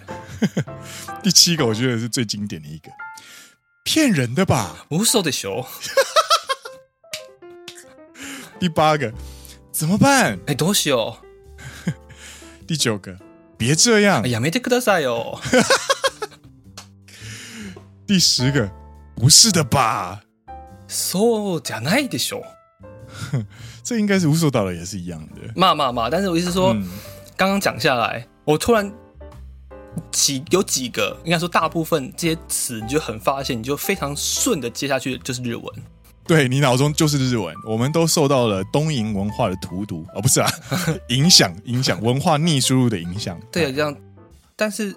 [1.22, 2.90] 第七个，我觉得是最经典的一个，
[3.84, 4.86] 骗人的吧？
[4.90, 5.66] 嘘でしょ。
[8.60, 9.12] 第八个，
[9.72, 10.38] 怎么办？
[10.46, 11.18] 哎，どうしよ
[11.86, 11.94] う。
[12.66, 13.16] 第九个，
[13.56, 15.40] 别这样，やめてくださいよ。
[18.06, 18.70] 第十个，
[19.16, 20.20] 不是的吧？
[20.86, 22.42] そうじゃないでしょ。
[23.82, 25.52] 这应该是无所道的，也是一样的。
[25.54, 26.10] 骂骂骂！
[26.10, 26.86] 但是我意思是说，嗯、
[27.35, 28.91] 刚刚讲下来，我突然
[30.11, 35.65] 几有几个，应该说大部分这些词，你就很发现，你就非常顺的接下去就是日文。
[36.25, 37.53] 对，你脑中就是日文。
[37.67, 40.49] 我们都受到了东瀛文化的荼毒，哦，不是啊，
[41.09, 43.39] 影响影响文化逆输入的影响。
[43.51, 43.95] 对啊，这样。
[44.55, 44.95] 但是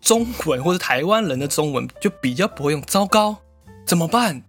[0.00, 3.36] 中文或者台湾人的中文就比较不会用“糟糕”
[3.86, 4.42] 怎么办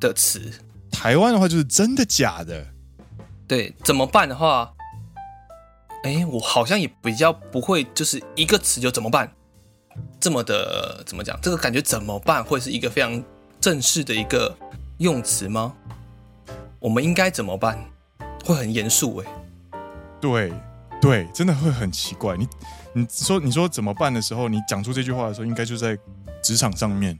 [0.00, 0.50] 的词。
[0.90, 2.66] 台湾的话就是真的假的，
[3.46, 4.72] 对，怎么办的话，
[6.04, 9.32] 哎，我好像也比较不会，就是一个词就怎么办，
[10.18, 11.38] 这么的怎么讲？
[11.40, 13.22] 这个感觉怎么办会是一个非常
[13.60, 14.56] 正式的一个
[14.98, 15.74] 用词吗？
[16.80, 17.78] 我们应该怎么办？
[18.44, 19.26] 会很严肃哎。
[20.20, 20.52] 对
[21.00, 22.36] 对，真的会很奇怪。
[22.36, 22.48] 你
[22.92, 25.96] 你说你说怎么办的时候，你讲出这句话的时候，应该就在
[26.42, 27.16] 职场上面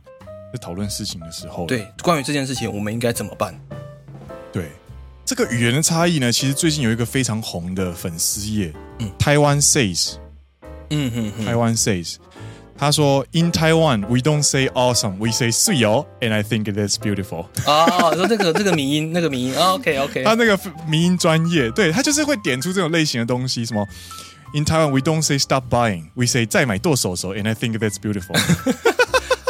[0.53, 1.67] 在讨论事情的时候。
[1.67, 3.55] 对，关于这件事情，我们应该怎么办？
[4.53, 4.71] 对，
[5.25, 10.15] 这个语言的差异呢，其实最近有一个非常红的粉丝页，嗯，Taiwan Says，
[10.91, 12.17] 嗯哼哼，Taiwan Says。
[12.77, 20.25] 他说：“In Taiwan, we don't say awesome, we say 碎哦，and I think is beautiful。”哦，说这个这个迷音，那个迷音，OK OK。
[20.25, 20.59] 他那个
[20.89, 23.87] 迷音专业，对他就是会点出这种类型的东西，什么
[24.53, 28.37] “In Taiwan, we don't say stop buying, we say 再买剁手手，and I think that's beautiful。”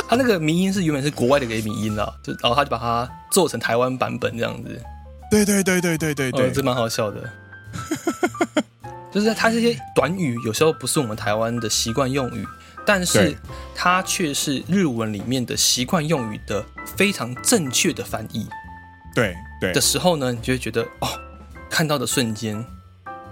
[0.07, 4.79] 他那个迷音是原本是国外的一个迷音啊，就然后他就把它做成台湾版本这样子。
[5.33, 7.28] 对对对对对对对，这蛮好笑的。
[9.11, 12.47] 就是它这些短语有时候不是我们台湾的习惯用语。
[12.85, 13.39] 但是
[13.76, 16.66] 它却是日文里面的习惯用语的
[16.97, 18.45] 非常正确的翻译。
[19.14, 21.09] 对对的时候呢，你就会觉得哦，
[21.70, 22.64] 看到的瞬间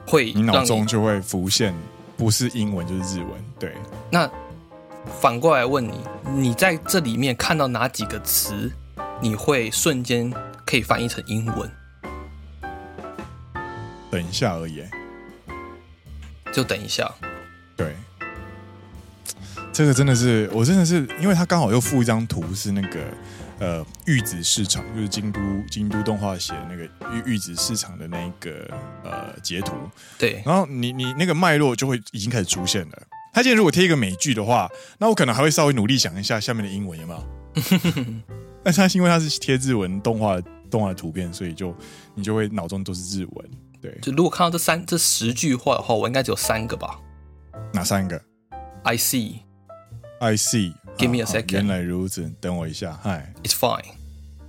[0.07, 1.75] 会你脑中就会浮现，
[2.17, 3.29] 不是英文就是日文。
[3.59, 3.75] 对，
[4.09, 4.31] 那
[5.21, 6.01] 反过来问你，
[6.33, 8.71] 你在这里面看到哪几个词，
[9.21, 10.33] 你会瞬间
[10.65, 11.69] 可以翻译成英文？
[14.11, 14.83] 等一下而已，
[16.53, 17.11] 就等一下。
[17.77, 17.95] 对。
[19.73, 23.01] 这个真的是，我真的是，因为他刚好又附一张图，是那个
[23.61, 25.41] 呃玉子市场，就是京都
[25.71, 26.85] 京都动画写的那个
[27.15, 28.69] 玉玉子市场的那个
[29.05, 29.73] 呃截图。
[30.19, 33.03] 对，然后你你那个脉络就会已经开始出现了。
[33.33, 37.25] 他今天如果贴一个美剧的话，那我可能还会稍微努力想一下下面的英文有没有。
[38.63, 40.39] 但是他是因为他是贴日文动画
[40.69, 41.75] 动画的图片，所以就
[42.17, 43.51] 你就会脑中都是日文。
[43.81, 46.99] 对，就如果看到这三这十句话的话，我应该只有三个吧？
[47.73, 48.21] 哪三个
[48.83, 49.41] ？I see。
[50.21, 50.75] I see.
[50.99, 51.53] Give me a second.
[51.53, 52.99] 原来如此，等我一下。
[53.03, 53.85] 嗨，It's fine.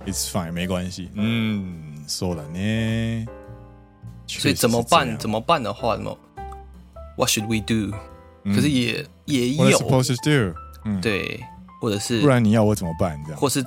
[0.04, 1.10] It's fine，没关系。
[1.14, 3.26] 嗯，说了呢。
[4.26, 5.16] 所以怎么办？
[5.16, 6.18] 怎么办的话，怎么
[7.16, 7.96] ？What should we do？
[8.54, 9.78] 可是也也有。
[9.78, 10.58] What supposed to do？
[10.84, 11.42] 嗯，对，
[11.80, 13.18] 或者是不然你要我怎么办？
[13.24, 13.64] 这样，或是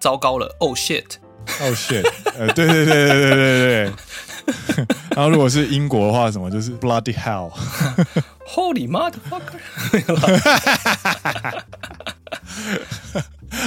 [0.00, 2.08] 糟糕了，Oh shit！Oh shit！
[2.38, 3.92] 呃，对对对对对对对。
[5.14, 9.58] 然后如果是英国的话，什么就是 Bloody hell！Holy motherfucker！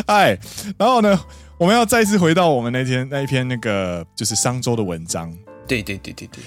[0.06, 0.38] 哎，
[0.78, 1.20] 然后呢，
[1.58, 5.34] 我们要再次回到我们那天那一篇那个就是商周的文章。
[5.68, 6.44] 对对对对对，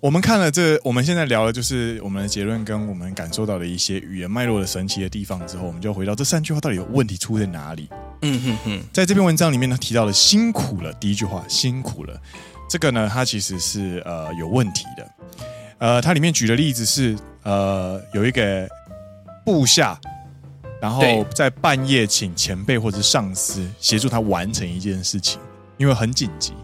[0.00, 7.88] 我们看了这，我们现在聊的就是我们的结论跟我们感受到的一些语言脉络的神奇的地方之后，我们就回到这三句话到底有问题出在哪里？
[8.22, 12.20] 嗯哼哼，在这篇文章里面呢，提到了辛苦了，第一句话辛苦了，
[12.74, 15.10] 这个呢，它其实是呃有问题的。
[15.78, 17.16] 呃，它里面举的例子是。
[17.44, 18.66] 呃，有一个
[19.44, 20.00] 部下，
[20.80, 25.38] 然后在半夜请前辈或者上司协助他完成一件事情，
[25.76, 26.54] 因为很紧急。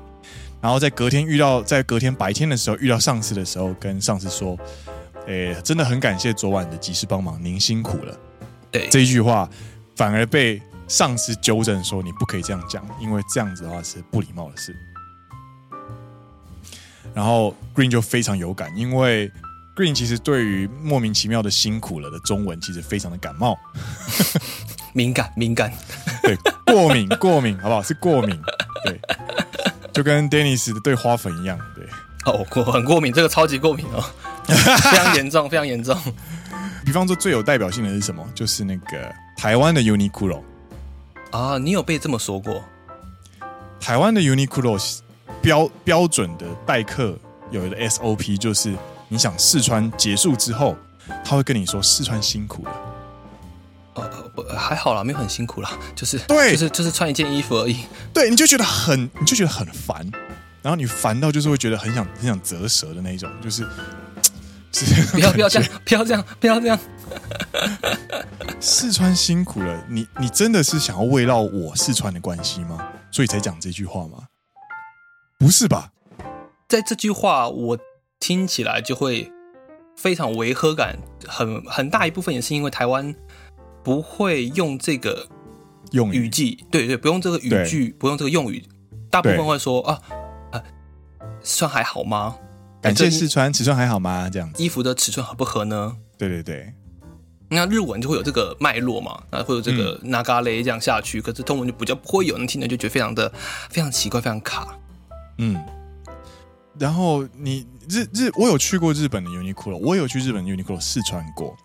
[0.59, 4.59] 然后在隔天遇到，在隔天白天的时候遇到上司的时候，跟上司说
[5.29, 8.19] ：“诶，真的很感谢昨晚的及时帮忙，您辛苦了。”
[8.73, 9.47] 对，这一句话
[9.97, 14.75] 反而被上司纠正说：“你不可以这样讲，因为这样子的话是不礼貌的事。”
[17.15, 19.31] 然后 Green 就非常有感，因为。
[19.77, 23.57] Green 其实对于莫名其妙的辛苦了的中文其实非常的感冒，
[24.93, 25.73] 敏感 敏感，
[26.23, 26.37] 对，
[26.67, 27.83] 过敏过敏，好不好？
[27.83, 28.39] 是过敏，
[28.85, 29.01] 对，
[29.95, 31.87] 就跟 Dennis 的对花粉一样，对，
[32.27, 34.05] 哦，过很过敏，这个超级过敏哦，
[34.45, 35.97] 非常严重，非常严重。
[36.85, 38.27] 比方说最有代表性的是什么？
[38.35, 40.43] 就是那个台湾的 Uniqlo
[41.31, 42.63] 啊，你有被这么说过？
[43.81, 44.79] 台湾的 Uniqlo
[45.43, 47.17] 标标准的代课
[47.51, 48.75] 有一个 SOP 就是。
[49.13, 50.77] 你想试穿结束之后，
[51.25, 52.71] 他会跟你说试穿辛苦了。
[54.57, 57.87] 还好啦，没有很辛苦啦，就是对，就是就是穿一件衣服而已。
[58.15, 60.09] 对，你就觉得很，你就觉得很烦，
[60.63, 63.67] 然后你烦到就是会觉得很想很想折舌的那种，就是，
[64.71, 66.79] 是不要不要这样，不要这样，不要这样。
[68.61, 72.79] 试穿辛苦了，你你真的是想要围绕我试穿的关系吗？
[73.11, 74.30] 所以才讲这句话吗？
[75.41, 75.91] 不是吧？
[76.69, 77.79] 在这句话我。
[78.23, 79.33] 听起来就会
[79.97, 83.15] 非常违和感，很很大一部分也是因为台湾
[83.83, 85.27] 不会用这个
[85.93, 88.63] 用语句，对对，不用这个语句，不用这个用语，
[89.11, 89.99] 大部分会说啊
[90.53, 90.63] 啊，
[91.43, 92.37] 试穿还好吗？
[92.83, 94.29] 感谢试穿，尺寸还好吗？
[94.31, 95.97] 这样子，衣服的尺寸合不合呢？
[96.19, 96.75] 对对对，
[97.49, 103.33] 那日文就会有这个脉络嘛，那会有这个那嘎雷这样下去，可是中文就比较不会有人听的，就觉得非常的
[103.71, 104.79] 非常奇怪，非常卡，
[105.40, 105.64] 嗯。
[106.78, 111.56] 然后你日日，我有去过日本的 Uniqlo，我有去日本的 Uniqlo 试穿过，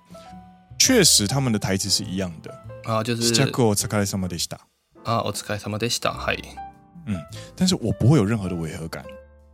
[0.78, 2.54] 确实他们的台词是一样的
[2.84, 4.58] 啊，就是试着お疲れ様でした
[5.02, 6.36] 啊，お疲れ様でした，嗨，
[7.06, 7.20] 嗯，
[7.56, 9.04] 但是我不会有任何的违和感，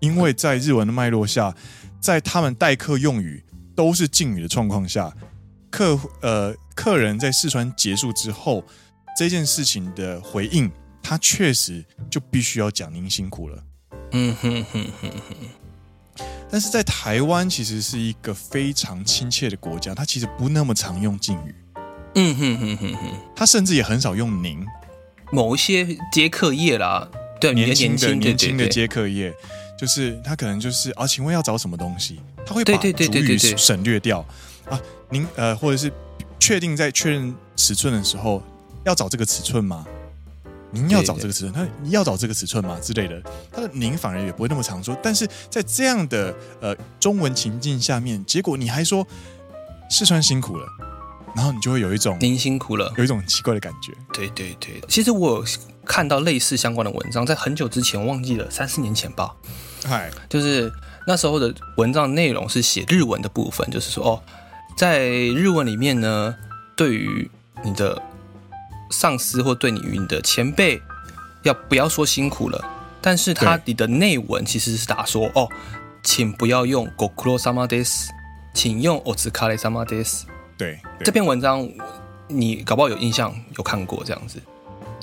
[0.01, 1.55] 因为在日文的脉络下，
[2.03, 3.43] 在他们待客用语
[3.74, 5.11] 都是敬语的状况下，
[5.70, 8.62] 客呃客人在试穿结束之后，
[9.16, 10.70] 这件事情的回应，
[11.03, 13.64] 他确实就必须要讲您辛苦了。
[14.12, 21.55] 嗯哼哼哼哼，但是在台湾其实是一个非常亲切的国家，它其实不那么常用敬语。
[22.16, 24.66] 嗯哼哼哼哼，它甚至也很少用您。
[25.32, 27.09] 某一些接客业啦，
[27.39, 29.34] 对年轻的年轻的接客业，
[29.80, 32.20] 就是他可能就是啊，请问要找什么东西？
[32.45, 34.20] 他会把主语省略掉
[34.70, 34.78] 啊。
[35.09, 35.89] 您呃，或者是
[36.38, 38.43] 确定在确认尺寸的时候
[38.84, 39.86] 要找这个尺寸吗？
[40.72, 42.78] 您要找这个尺寸，他要找这个尺寸吗？
[42.82, 44.97] 之类的，他的您反而也不会那么常说。
[45.03, 49.05] 但是在这样的呃中文情境下面，结果你还说
[49.89, 50.65] 试穿辛苦了，
[51.36, 53.91] 然后你就会有一种您辛苦了，有一种奇怪的感觉。
[54.13, 55.45] 对对对，其实我有
[55.86, 59.36] 看到类似相关的文章，在很久之前，忘记了三四年前吧。
[59.84, 60.72] 嗨，就是
[61.05, 64.24] 那时候的文章内容是写日文的部分，就是说哦，
[64.78, 66.36] 在日文里面呢，
[66.78, 67.30] 对于
[67.63, 68.01] 你的。
[68.91, 70.81] 上司或对你与你的前辈，
[71.43, 72.64] 要不要说辛苦了？
[73.01, 75.49] 但是他你的内文其实是打说哦，
[76.03, 78.09] 请不要用ご苦労様です，
[78.55, 80.22] 请用お疲れ様です。
[80.59, 81.68] 对，这篇文章
[82.29, 84.41] 你搞不好有印象，有看过这样子。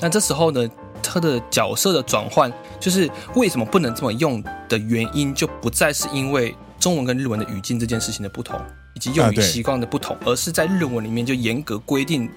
[0.00, 0.68] 那这时候呢，
[1.02, 8.60] 他的角色的转换，就是为什么不能这么用的原因，就不再是因为中文跟日文的语境这件事情的不同，
[8.94, 12.28] 以及用语习惯的不同，而是在日文里面就严格规定。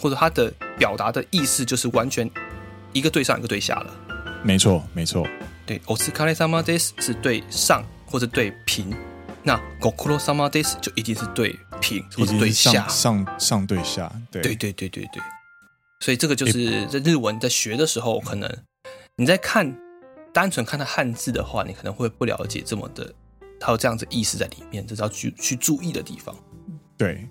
[0.00, 2.30] 或者他的表达的意思就是完全
[2.92, 3.90] 一个对上一个对下了。
[4.42, 5.26] 没错，没错。
[5.66, 8.94] 对，お疲れ様です是对上或者对平，
[9.42, 14.12] 那ご苦労様です就一定是对平或者对下，上上，上对下。
[14.30, 15.22] 对对对对对对。
[16.00, 18.48] 所以这个就是在日文在学的时候，可能
[19.16, 19.76] 你在看
[20.32, 23.12] 单纯看它汉字的话，你可能会不了解这么的，
[23.58, 26.36] 它有这样子意思在里面，这是要去去注意的地方。
[26.96, 27.26] 对。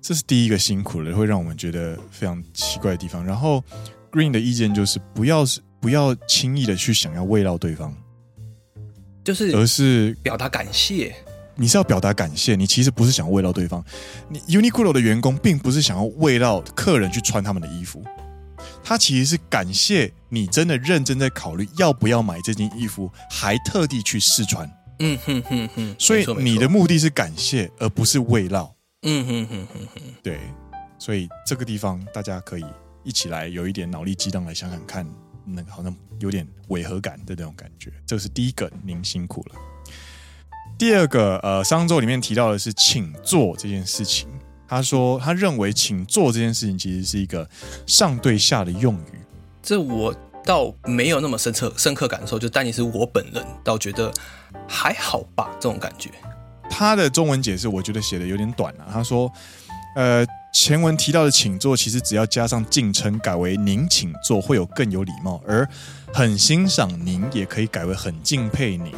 [0.00, 3.24] 这是第一个辛苦了，会让我们觉得非常奇怪的地方。
[3.24, 3.62] 然后
[4.12, 7.94] ，Green 的意见就是不要是不要轻易的去想要慰劳对方，
[9.24, 11.14] 就是而是表达感谢。
[11.56, 13.84] 你是要表达感谢，你其实不是想要慰劳对方。
[14.28, 18.04] 你 Uniqlo 的员工并不是想要慰劳客人去穿他们的衣服，
[18.82, 24.68] 他其实是感谢你真的认真在考虑要不要买这件衣服，还特地去试穿。
[24.98, 28.73] 嗯哼哼哼，所以你的目的是感谢，而不是慰劳。
[29.06, 30.40] 嗯哼哼哼哼，对，
[30.98, 32.64] 所以这个地方大家可以
[33.02, 35.06] 一起来有一点脑力激荡来想想看，
[35.44, 37.92] 那个好像有点违和感的那种感觉。
[38.06, 39.56] 这是第一个，您辛苦了。
[40.78, 44.28] 第二个，呃，商周里面提到的是请坐这件事情。
[44.66, 47.48] 他说他认为请坐这件事情其实是一个
[47.86, 49.20] 上对下的用语。
[49.62, 50.12] 这我
[50.44, 54.10] 倒没有那么深刻深刻感受，就但你是我本人倒觉得
[54.66, 56.10] 还好吧，这种感觉。
[56.68, 58.86] 他的中文解释，我觉得写的有点短了。
[58.92, 59.30] 他说
[59.94, 65.68] ：“呃，前文提到的请坐，其实只要加上敬称，改为您请坐，会有更有礼貌；而
[66.12, 68.92] 很欣赏您，也可以改为很敬佩您。”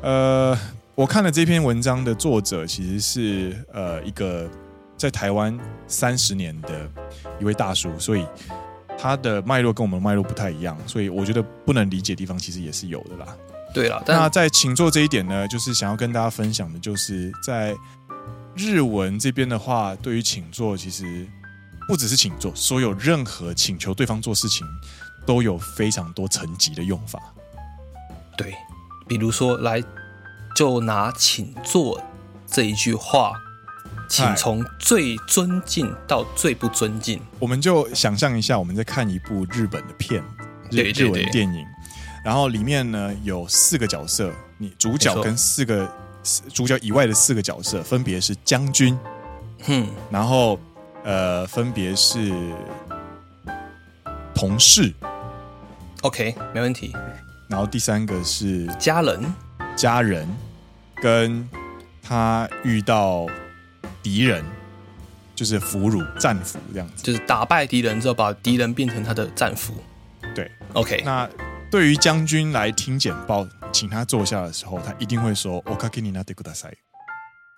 [0.00, 0.58] 呃，
[0.94, 4.48] 我看了这篇文章的作者，其实是呃一个
[4.96, 6.88] 在台湾三十年的
[7.40, 8.26] 一位大叔，所以
[8.96, 13.36] 他的脉络跟我们脉络不太一样，所以我觉得不能理解的地方，其实也是有的啦。
[13.74, 17.74] 对了，那在请坐这一点呢，就是想要跟大家分享的，就是在
[18.54, 21.26] 日文这边的话，对于请坐，其实
[21.88, 24.64] 不只是请坐，所有任何请求对方做事情，
[25.26, 27.20] 都有非常多层级的用法。
[28.36, 28.54] 对，
[29.08, 29.82] 比如说，来
[30.54, 32.00] 就拿“请坐”
[32.46, 33.32] 这一句话，
[34.08, 40.22] 请从最尊敬到最不尊敬，我们就想象一下，我们在看一部日本的片，
[40.70, 41.66] 日日文电影。
[42.24, 45.86] 然后里面呢有四个角色，你主角跟四个
[46.54, 48.98] 主角以外的四个角色分别是将军，
[49.66, 50.58] 嗯，然后
[51.04, 52.32] 呃分别是
[54.34, 54.90] 同事
[56.00, 56.96] ，OK，没问题。
[57.46, 59.34] 然后第三个是家人，
[59.76, 60.26] 家人
[61.02, 61.46] 跟
[62.02, 63.26] 他遇到
[64.02, 64.42] 敌人，
[65.34, 69.74] 就是俘虏战俘这样子，就是打败敌人之后把敌人变成他的战俘。
[70.34, 71.28] 对，OK，那。
[71.73, 76.73] 对于将军来听简报，请他坐下的时候，他一定会说：“おかけになってください。”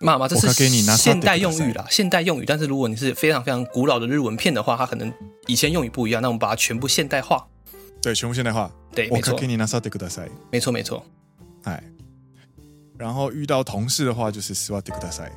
[0.02, 0.52] 妈妈，这是
[0.98, 2.46] 现代用语啦，现代用语。
[2.46, 5.14] 但是如果你是非常非常古老的日文片的话，它可能
[5.48, 6.22] 以前用语不一样。
[6.22, 7.48] 那我们把它全部现代化。
[8.02, 8.72] 对，全部现代化。
[8.94, 9.34] 对，没错。
[9.34, 10.32] おかけになさってください。
[10.52, 11.06] 没错，没错。
[11.64, 11.84] 哎，
[12.98, 15.32] 然后遇到同事的话就是斯瓦迪克大赛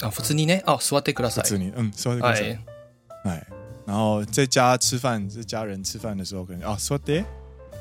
[0.00, 0.58] 啊，福兹尼呢？
[0.66, 2.58] 哦，斯瓦迪克大赛，福兹尼，嗯，斯瓦迪克大赛，
[3.24, 3.46] 哎，
[3.86, 7.22] 然后在家吃饭，在家人吃饭的时候可能啊，斯瓦迪，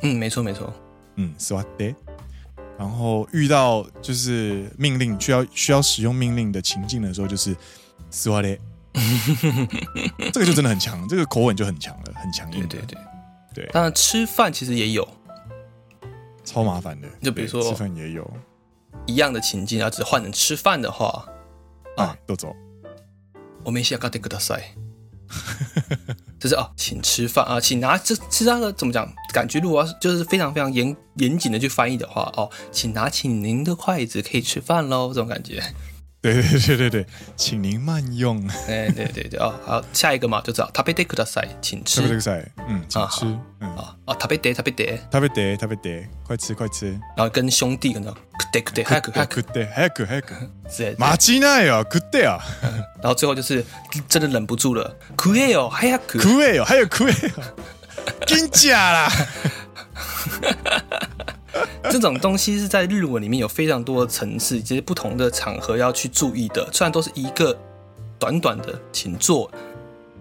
[0.03, 0.73] 嗯，没错没错，
[1.17, 1.95] 嗯，斯瓦迪。
[2.79, 7.55] 然后遇到就是命令需要需要使用命令的情境的时候，就是
[8.11, 8.59] 斯瓦迪，
[10.33, 12.67] 这个就真的很强，这个口吻就很强了，很强硬。
[12.67, 12.99] 对对对
[13.55, 15.07] 对，当然吃饭其实也有，
[16.45, 17.09] 超麻烦的。
[17.21, 18.29] 就比如说吃饭也有
[19.07, 21.25] 一样的情境，要只换成吃饭的话，
[21.97, 22.53] 啊，都走。
[23.63, 24.75] 我没想到这个大赛。
[26.40, 29.12] 就是啊，请吃饭啊，请拿这其他的怎么讲？
[29.34, 35.62] 感觉如果要是就是非常非常严严谨的去翻译的话，哦，请拿起您的筷子，可以吃饭喽，这种感觉。
[36.20, 38.46] 对对对对对，请您慢用。
[38.68, 40.70] 哎，对对对哦，好，下一个嘛，就知道。
[40.74, 42.02] 食べてください，请吃。
[42.02, 43.26] 食べてください，嗯，请吃。
[43.60, 46.92] 嗯啊啊，食べて食べて食べて食べて，快吃快吃。
[47.16, 48.14] 然后跟兄弟可能，
[48.52, 50.34] 食って食って，早く早く食って早く早く。
[50.70, 50.96] 是。
[50.96, 52.40] 间违いないよ，食って啊。
[53.02, 53.66] 然后最后就是
[54.08, 56.20] 真的忍不住了，食えよ，早く。
[56.20, 57.34] 食えよ，早く食えよ。
[58.26, 59.10] 紧张啦。
[61.90, 66.70] 这种东西是在日文里面有非常多的层次，以及不同的场合要去注意的。
[66.72, 67.58] 虽然都是一个
[68.20, 69.50] 短短的请坐、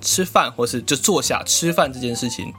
[0.01, 2.53] 吃饭，或是就坐下吃饭这件事情，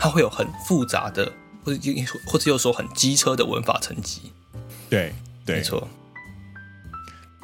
[0.00, 1.30] 它会有很复杂的，
[1.64, 1.80] 或者
[2.26, 4.32] 或者又说很机车的文法层级。
[4.89, 5.13] 对，
[5.45, 5.87] 对，没错。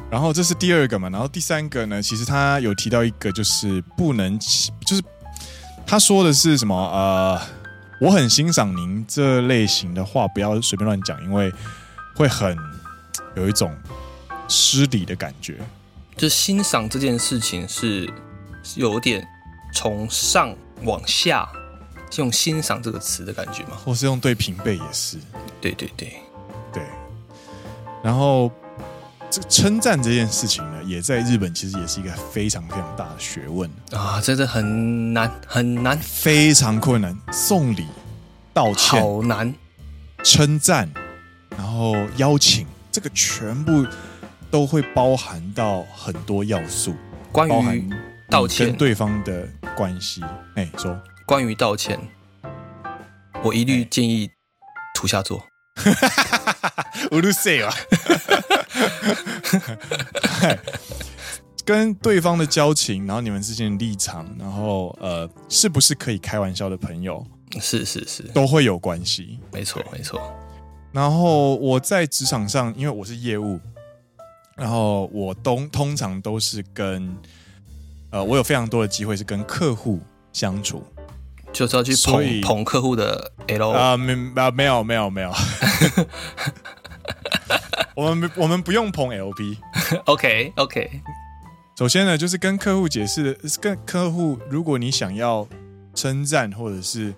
[0.10, 5.02] 然后这是第二个嘛，然后第三个呢，其实他有提到一个，就是不能，就是
[5.86, 6.76] 他说的是什么？
[6.76, 7.41] 呃。
[8.02, 11.50] 我很欣赏您这类型的话，不要随便乱讲，因为
[12.14, 12.54] 会很
[13.38, 13.74] 有一种
[14.50, 15.58] 失礼的感觉。
[16.18, 18.14] 就欣赏这件事情是
[18.76, 19.26] 有点
[19.74, 21.48] 从上往下
[22.18, 23.78] 用“欣赏”这个词的感觉吗？
[23.78, 25.18] 或是用对平辈也是？
[25.62, 26.20] 对对对对。
[28.06, 28.51] 然后
[29.32, 37.18] 这个称赞这件事情呢，也在日本其实也是一个非常非常大的学问啊，真的很难很难，非常困难。
[37.32, 37.88] 送礼、
[38.53, 39.51] 道歉、好难，
[40.24, 40.88] 称赞，
[41.58, 43.84] 然后邀请，这个全部
[44.51, 46.93] 都会包含到很多要素。
[47.32, 47.89] 关于
[48.30, 50.95] 道歉跟对方的关系，哎，说
[51.26, 51.99] 关于道歉，
[53.43, 54.30] 我一律建议
[54.93, 55.43] 图下座。
[57.11, 57.72] うるせえわ。
[61.64, 67.24] 跟对方的交情，然后你们之间的立场，然后呃，是不是可以开玩笑的朋友？
[67.61, 69.39] 是是是，都会有关系。
[69.53, 70.20] 没错没错。
[70.93, 73.61] 然后我在职场上，因为我是业务，
[74.57, 77.16] 然后我都通常都是跟
[78.11, 80.01] 呃，我有非常多的机会是跟客户
[80.33, 80.85] 相处，
[81.56, 85.32] 就是要去捧捧客户的 L 啊，没啊没有没有没有。
[87.95, 89.58] 我们我们不用捧 LP。
[90.03, 91.01] OK OK。
[91.78, 95.47] 首先呢，就是跟客户解释的，跟客户，如果你想要
[95.93, 97.14] 称赞，或者是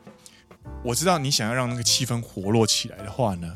[0.84, 3.56] 我知道你想要让那个气氛活络起来的话呢，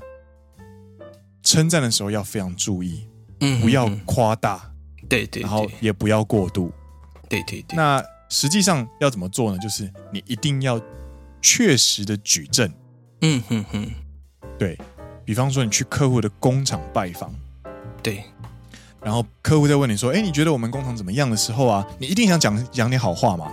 [1.43, 3.07] 称赞的时候要非常注意，
[3.41, 4.71] 嗯，不要夸大，
[5.07, 6.71] 对对，然后也不要过度，
[7.29, 7.75] 对对对。
[7.75, 9.58] 那实际上要怎么做呢？
[9.58, 10.80] 就是你一定要
[11.40, 12.72] 确实的举证，
[13.20, 13.90] 嗯哼哼，
[14.58, 14.78] 对，
[15.24, 17.32] 比方说你去客户的工厂拜访，
[18.02, 18.24] 对。
[19.02, 21.86] 然后客户在问你说：“哎，你觉得我们工厂怎么样的时候啊？
[21.96, 23.52] 你一定想讲讲点好话嘛？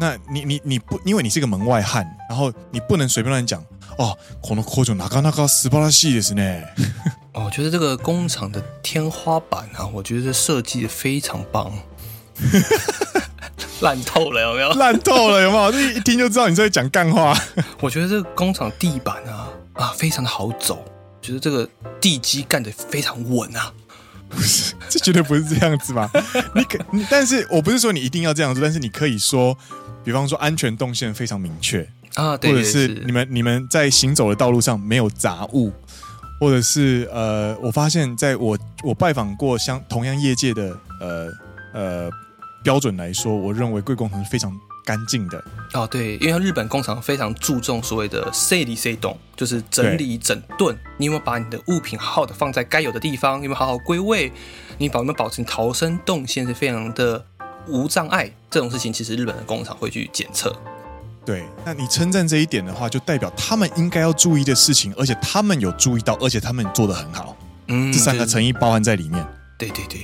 [0.00, 3.62] 那你你你不，因为你是个门外汉，然后你不能随便乱讲
[3.98, 4.16] 哦。
[4.40, 6.64] この工场なかなか素晴らしいですね。
[7.34, 11.70] 哦，我觉得这个工厂的天花板啊，我觉得设计的非常棒，
[13.81, 14.69] 烂透了有没有？
[14.73, 15.71] 烂透了有没有？
[15.71, 17.35] 这一听就知道你在讲干话。
[17.81, 20.83] 我觉得这个工厂地板啊啊，非常的好走，
[21.21, 21.67] 觉得这个
[21.99, 23.71] 地基干得非常稳啊。”
[24.29, 26.09] 不是，这绝对不是这样子吧？
[26.55, 29.57] 你可你，但是我不是说你一定要这样做，但是你可以说，
[30.05, 35.73] 比方说安全动线非常明确啊，对，或者是你们你们在行走的道路上没有杂物，
[36.39, 41.29] 或者是呃，我发现在我我拜访过相同样业界的呃
[41.73, 42.09] 呃
[42.63, 44.51] 标准来说，我认为贵工厂是非常。
[44.83, 45.41] 干净的
[45.75, 50.75] 哦，对，因为日本工厂非常注重所谓的整理整顿，就是整理整顿。
[50.97, 53.35] 你有没有把你的物品好好的放在该有的地方？
[53.35, 54.31] 有没有好好归位？
[54.79, 57.23] 你保有没有保持逃生动线是非常的
[57.67, 58.31] 无障碍？
[58.49, 60.51] 这种事情其实日本的工厂会去检测。
[61.23, 67.37] 对，那你称赞这一点的话，就代表他们应该要注意的事情，而且他们有注意到，而且他们做的很好。
[67.67, 69.23] 嗯，这三个诚意包含在里面。
[69.59, 69.99] 对对对。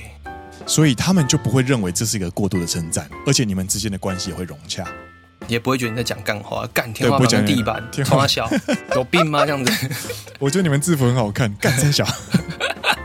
[0.66, 4.86] 所以他们就不会认为这是一个过度的称赞，而且你们之间的关系也会融洽，
[5.46, 8.48] 也不会觉得你在讲干话，干天花板、地板，天花小，
[8.94, 9.46] 有病吗？
[9.46, 9.90] 这样子，
[10.38, 12.06] 我觉得你们制服很好看，干三小，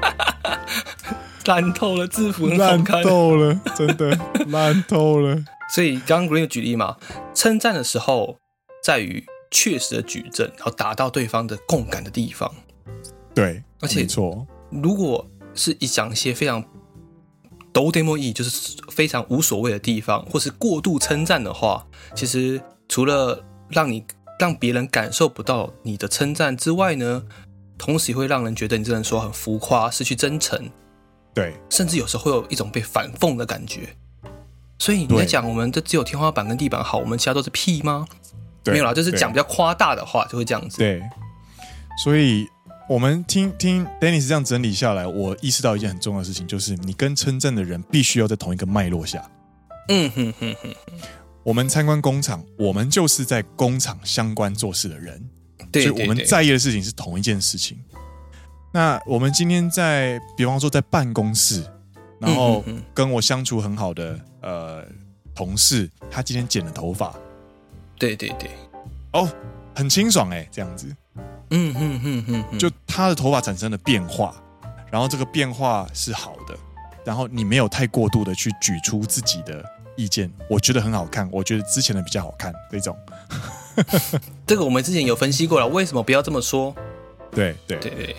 [1.46, 5.44] 烂透了，制服烂透了，真的烂透了。
[5.74, 6.98] 所以刚刚 Green 举例嘛，
[7.34, 8.38] 称赞的时候
[8.84, 12.54] 在于确实的举证，然后达到对方的共感的地方。
[13.34, 16.64] 对，而且没错，如果是一讲一些非常
[17.73, 24.05] 都うでもいい，就是非常无所谓的地方，或是过度称赞的话，其实除了让你
[24.39, 27.23] 让别人感受不到你的称赞之外呢，
[27.77, 30.71] 同时也会让人觉得你这人说很浮夸，失去真诚。
[31.35, 33.95] 对，甚至有时候会有一种被反讽的感觉。
[34.79, 38.07] 所以你在讲我们这只有天花板跟地板好，我们其他都是屁吗？
[38.65, 40.79] 没有啦，就是讲比较夸大的话就会这样子。
[40.79, 41.03] 对，
[42.03, 42.47] 所以
[42.90, 49.30] 我们听听 Dennis 这样整理下来，我意识到一件很重要的事情，就是你跟称赞的人必须要在同一个脉络下。
[49.88, 50.76] 嗯哼哼哼。
[51.44, 55.22] 我们参观工厂，我们就是在工厂相关做事的人，
[55.72, 57.78] 对，所以我们在意的事情是同一件事情。
[58.74, 61.64] 那我们今天在，比方说在办公室，
[62.20, 62.64] 然后
[62.94, 64.86] 跟我相处很好的呃
[65.36, 67.14] 同事，他今天剪了头发，
[68.00, 68.50] 对对对，
[69.12, 69.30] 哦，
[69.76, 70.88] 很清爽哎，这样子，
[71.50, 74.36] 嗯嗯嗯嗯，就他的头发产生了变化，
[74.92, 76.58] 然后这个变化是好的，
[77.06, 79.64] 然后你没有太过度的去举出自己的
[79.96, 82.98] 意见，我觉得很好看，我觉得之前的比较好看，这种，
[84.48, 86.76] 这个我们之前有分析过了，为什么不要这么说？
[87.32, 88.16] 对对对对。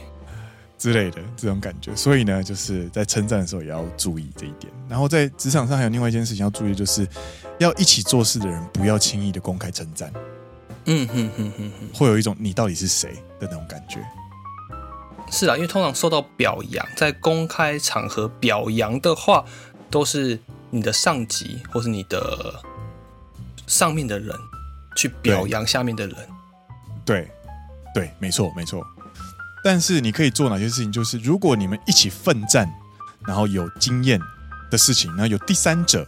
[0.77, 4.71] 之类的这种感觉，所以呢，就是在称赞的时候也要注意这一点。
[4.87, 7.09] 然后在职场上还有另外一件事情要注意，就是
[7.59, 10.13] 要一起做事的人不要轻易的公开称赞。
[10.87, 14.05] 嗯哼哼哼哼，会有一种你到底是谁的那种感觉。
[15.31, 19.45] 是啊，因为通常受到表扬，在公开场合表扬的话，
[19.91, 20.39] 都是
[20.71, 22.63] 你的上级或是你的
[23.67, 24.37] 上面的人
[24.95, 26.17] 去表扬下面的人。
[27.05, 27.31] 对，
[27.95, 28.87] 对，没错，没错。
[29.65, 30.93] 但是你可以做哪些事情？
[30.93, 32.71] 就是如果你们一起奋战，
[33.27, 34.21] 然后有经验
[34.71, 36.07] 的事情，然后有第三者，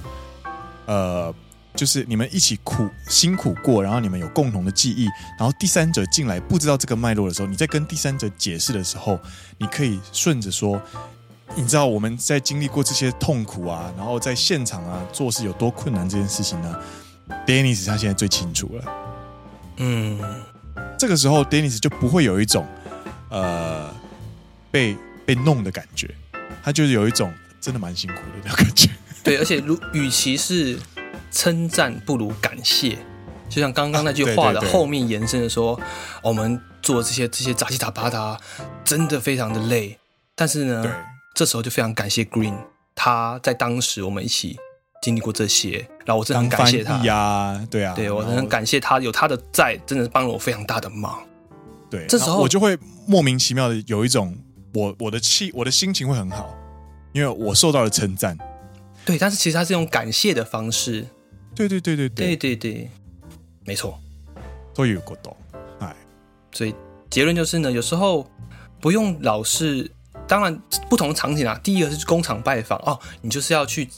[0.85, 1.35] 呃，
[1.77, 5.07] 就是你们一起苦辛苦过，然后你们有共同的记忆，
[5.39, 9.21] 然后第三者进来不知道这个脉络的时候，你在跟第三者解释的时候，
[9.59, 10.81] 你可以顺着说，
[11.55, 16.77] 你知道我们在经历过这些痛苦啊，然后在现场啊做事有多困难这件事情呢
[17.47, 18.85] ？Dennis 他现在最清楚了，
[19.77, 20.19] 嗯，
[20.99, 22.67] 这个时候 Dennis 就不会有一种。
[23.29, 23.93] 呃，
[24.71, 24.97] 被
[25.27, 26.09] 被弄的感觉，
[26.63, 28.89] 他就是有一种真的蛮辛苦的那种感觉。
[29.25, 30.79] 对，而且如与其是
[31.31, 32.99] 称赞，不如感谢。
[33.49, 35.83] 就像刚刚那句话的后面延伸的说，啊、
[36.25, 38.41] 我们做这些这些杂七杂八的，
[38.85, 39.99] 真的非常的累。
[40.35, 40.85] 但是呢，
[41.35, 42.57] 这时候就非常感谢 Green，
[42.95, 44.59] 他在当时我们一起
[45.01, 51.23] 经历过这些，然后我真的很感谢他呀，对啊，对我很感谢他有他的在，真的是帮了我非常大的忙。
[51.89, 54.37] 对，这时候我就会莫名其妙的有一种
[54.75, 56.53] 我我的气我的心情会很好，
[57.13, 58.37] 因为我受到了称赞。
[59.05, 61.07] 对，但是其实它是用感谢的方式。
[61.57, 62.91] 对对对对对对对，
[63.65, 63.99] 没错。
[64.75, 65.35] 都有过多，
[65.81, 65.97] 哎，
[66.53, 66.75] 所以
[67.09, 68.31] 结论就是呢，有时候
[68.79, 69.91] 不用老是，
[70.29, 70.55] 当然
[70.91, 71.59] 不同场景啊。
[71.65, 73.89] 第一个是工厂拜访哦，你就是要去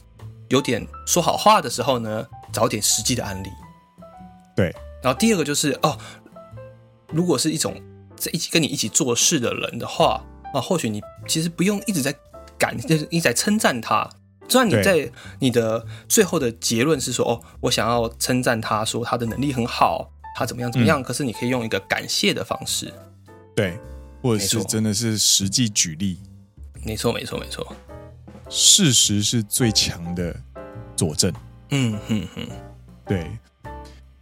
[0.50, 3.48] 有点说好话的时候呢，找点实际的案例。
[4.54, 5.98] 对，然后第二个就是哦，
[7.08, 7.74] 如果是一种
[8.14, 12.14] 在一起跟你一起做事的人的话啊，或许你其实不用一直在
[12.56, 14.08] 感，就是一直在称赞他，
[14.48, 21.00] 虽然你在你的最后的结论是说，哦，我想要称赞他，说他的能力很好，他怎么样怎么样。
[21.00, 22.92] 嗯、可是你可以用一个感谢的方式，
[23.54, 23.78] 对，
[24.22, 26.18] 或者是真的是实际举例。
[26.84, 27.76] 没错，没错，没错。
[28.48, 30.34] 事实是最强的
[30.96, 31.32] 佐证。
[31.70, 32.48] 嗯哼哼，
[33.06, 33.30] 对，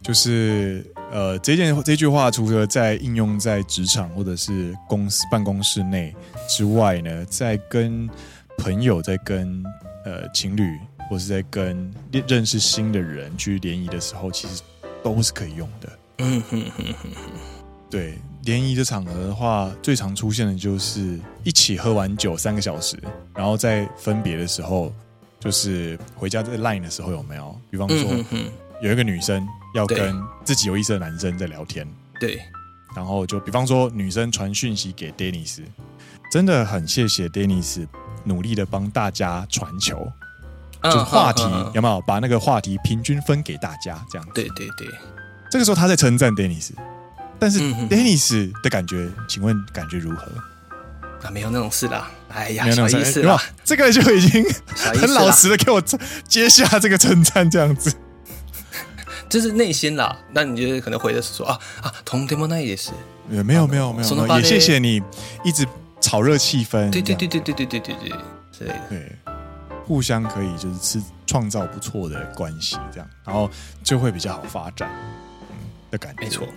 [0.01, 0.85] 就是。
[1.09, 6.13] 呃，这件这句话除了在应用在职场或者是公司办公室内
[6.49, 8.09] 之外呢，在跟
[8.57, 9.63] 朋友、在跟
[10.07, 10.79] 呃情侣，
[11.09, 11.93] 或是在跟
[12.27, 14.61] 认识新的人去联谊的时候，其实
[15.03, 15.99] 都是可以用的。
[16.19, 17.09] 嗯哼哼哼。
[17.89, 22.97] 对，联谊的场合的话，最常出现的就是一起喝完酒三个小时，
[23.33, 24.93] 然后在分别的时候，
[25.39, 27.59] 就是回家在 line 的时候有没有？
[27.69, 27.97] 比方说。
[27.97, 29.43] 嗯哼哼有一个女生
[29.73, 31.83] 要跟自己有意思的男生在聊天，
[32.19, 32.39] 对，
[32.95, 35.61] 然后就比方说女生传讯息给 Dennis，
[36.31, 37.87] 真的很谢谢 Dennis
[38.26, 40.10] 努力的帮大家传球，
[40.82, 41.42] 就是话题
[41.74, 44.32] 有没有把那个话题平均分给大家这样子？
[44.34, 44.86] 对对对，
[45.50, 46.70] 这个时候他在称赞 Dennis，
[47.38, 50.26] 但是 Dennis 的感觉，请问感觉如何？
[51.22, 54.44] 啊，没有那种事啦，哎呀，没有那种意思啦，这个就已经
[54.76, 55.80] 很老实的给我
[56.26, 57.94] 接下这个称赞这样子。
[59.28, 62.90] 就是内心啦，那你就可能回的是说啊啊，とんでもないです。
[63.28, 65.00] 没有没有没有没有，也谢谢你
[65.44, 65.64] 一直
[65.99, 66.89] 炒热气氛。
[66.91, 68.17] 对对对对对对对对对。
[68.51, 68.79] 之类的。
[68.89, 69.15] 对，
[69.85, 73.49] 互相可以就是吃创造不错的关系，这样，然后
[73.83, 74.89] 就会比较好发展，
[75.49, 75.55] 嗯
[75.91, 76.21] 的感觉。
[76.21, 76.47] 没错，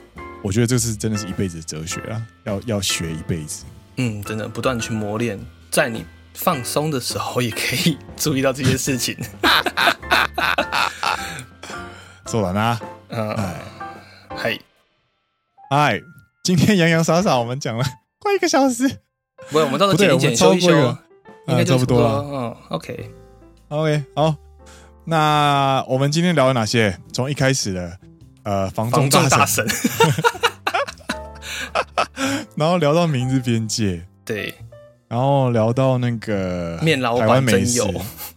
[0.43, 3.65] 我觉得这是真的是一辈子的哲学啊，要要学一辈子。
[3.97, 5.39] 嗯，真的不断去磨练，
[5.71, 9.17] 在你放松的时候也可以注意到这些事情。
[12.25, 12.81] 做完啦，
[13.11, 13.37] 嗯，
[14.37, 14.59] 嗨，
[15.69, 16.01] 嗨，
[16.45, 17.85] 今天洋洋洒洒我们讲了
[18.21, 19.01] 快一个小时，
[19.49, 20.71] 不，我们到时候剪一剪修一修，
[21.47, 22.25] 应该差不多了。
[22.25, 24.35] 嗯，OK，OK，好，
[25.05, 26.97] 那我们今天聊了哪些？
[27.13, 27.99] 从一开始的
[28.43, 29.67] 呃，房仲大神，
[32.57, 34.55] 然后聊到名字边界， 对，
[35.09, 37.93] 然后聊到那个面老板真有，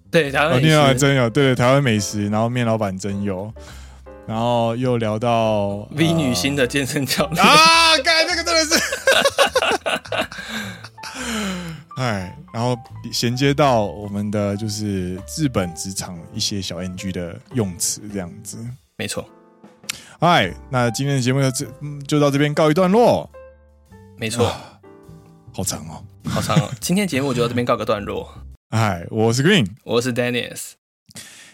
[0.10, 3.54] 对，台湾面老板真有，对，台湾美食，然后面老板真有。
[4.26, 7.98] 然后又聊到 V 女星的健身教练啊，
[11.98, 12.76] 哎，然后
[13.12, 18.58] 衔接到我们的就是日本职场一些小 NG 的用词，这样子，
[18.98, 19.28] 没错。
[20.20, 21.68] 哎，那今天的节目就这
[22.08, 23.30] 就到这边告一段落，
[24.18, 24.52] 没错，
[25.54, 28.34] 好长哦，好长哦， 今天节目就到这边告个段落。
[28.70, 30.72] 哎，我是 Green，我是 Dennis。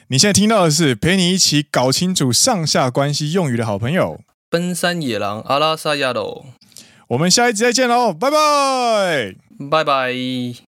[0.08, 6.46] 你现在听到的是陪你一起搞清楚上下关系用语的好朋友——奔山野狼阿拉萨亚罗。
[7.10, 9.36] 我们下一集再见喽，拜拜，
[9.70, 10.69] 拜拜。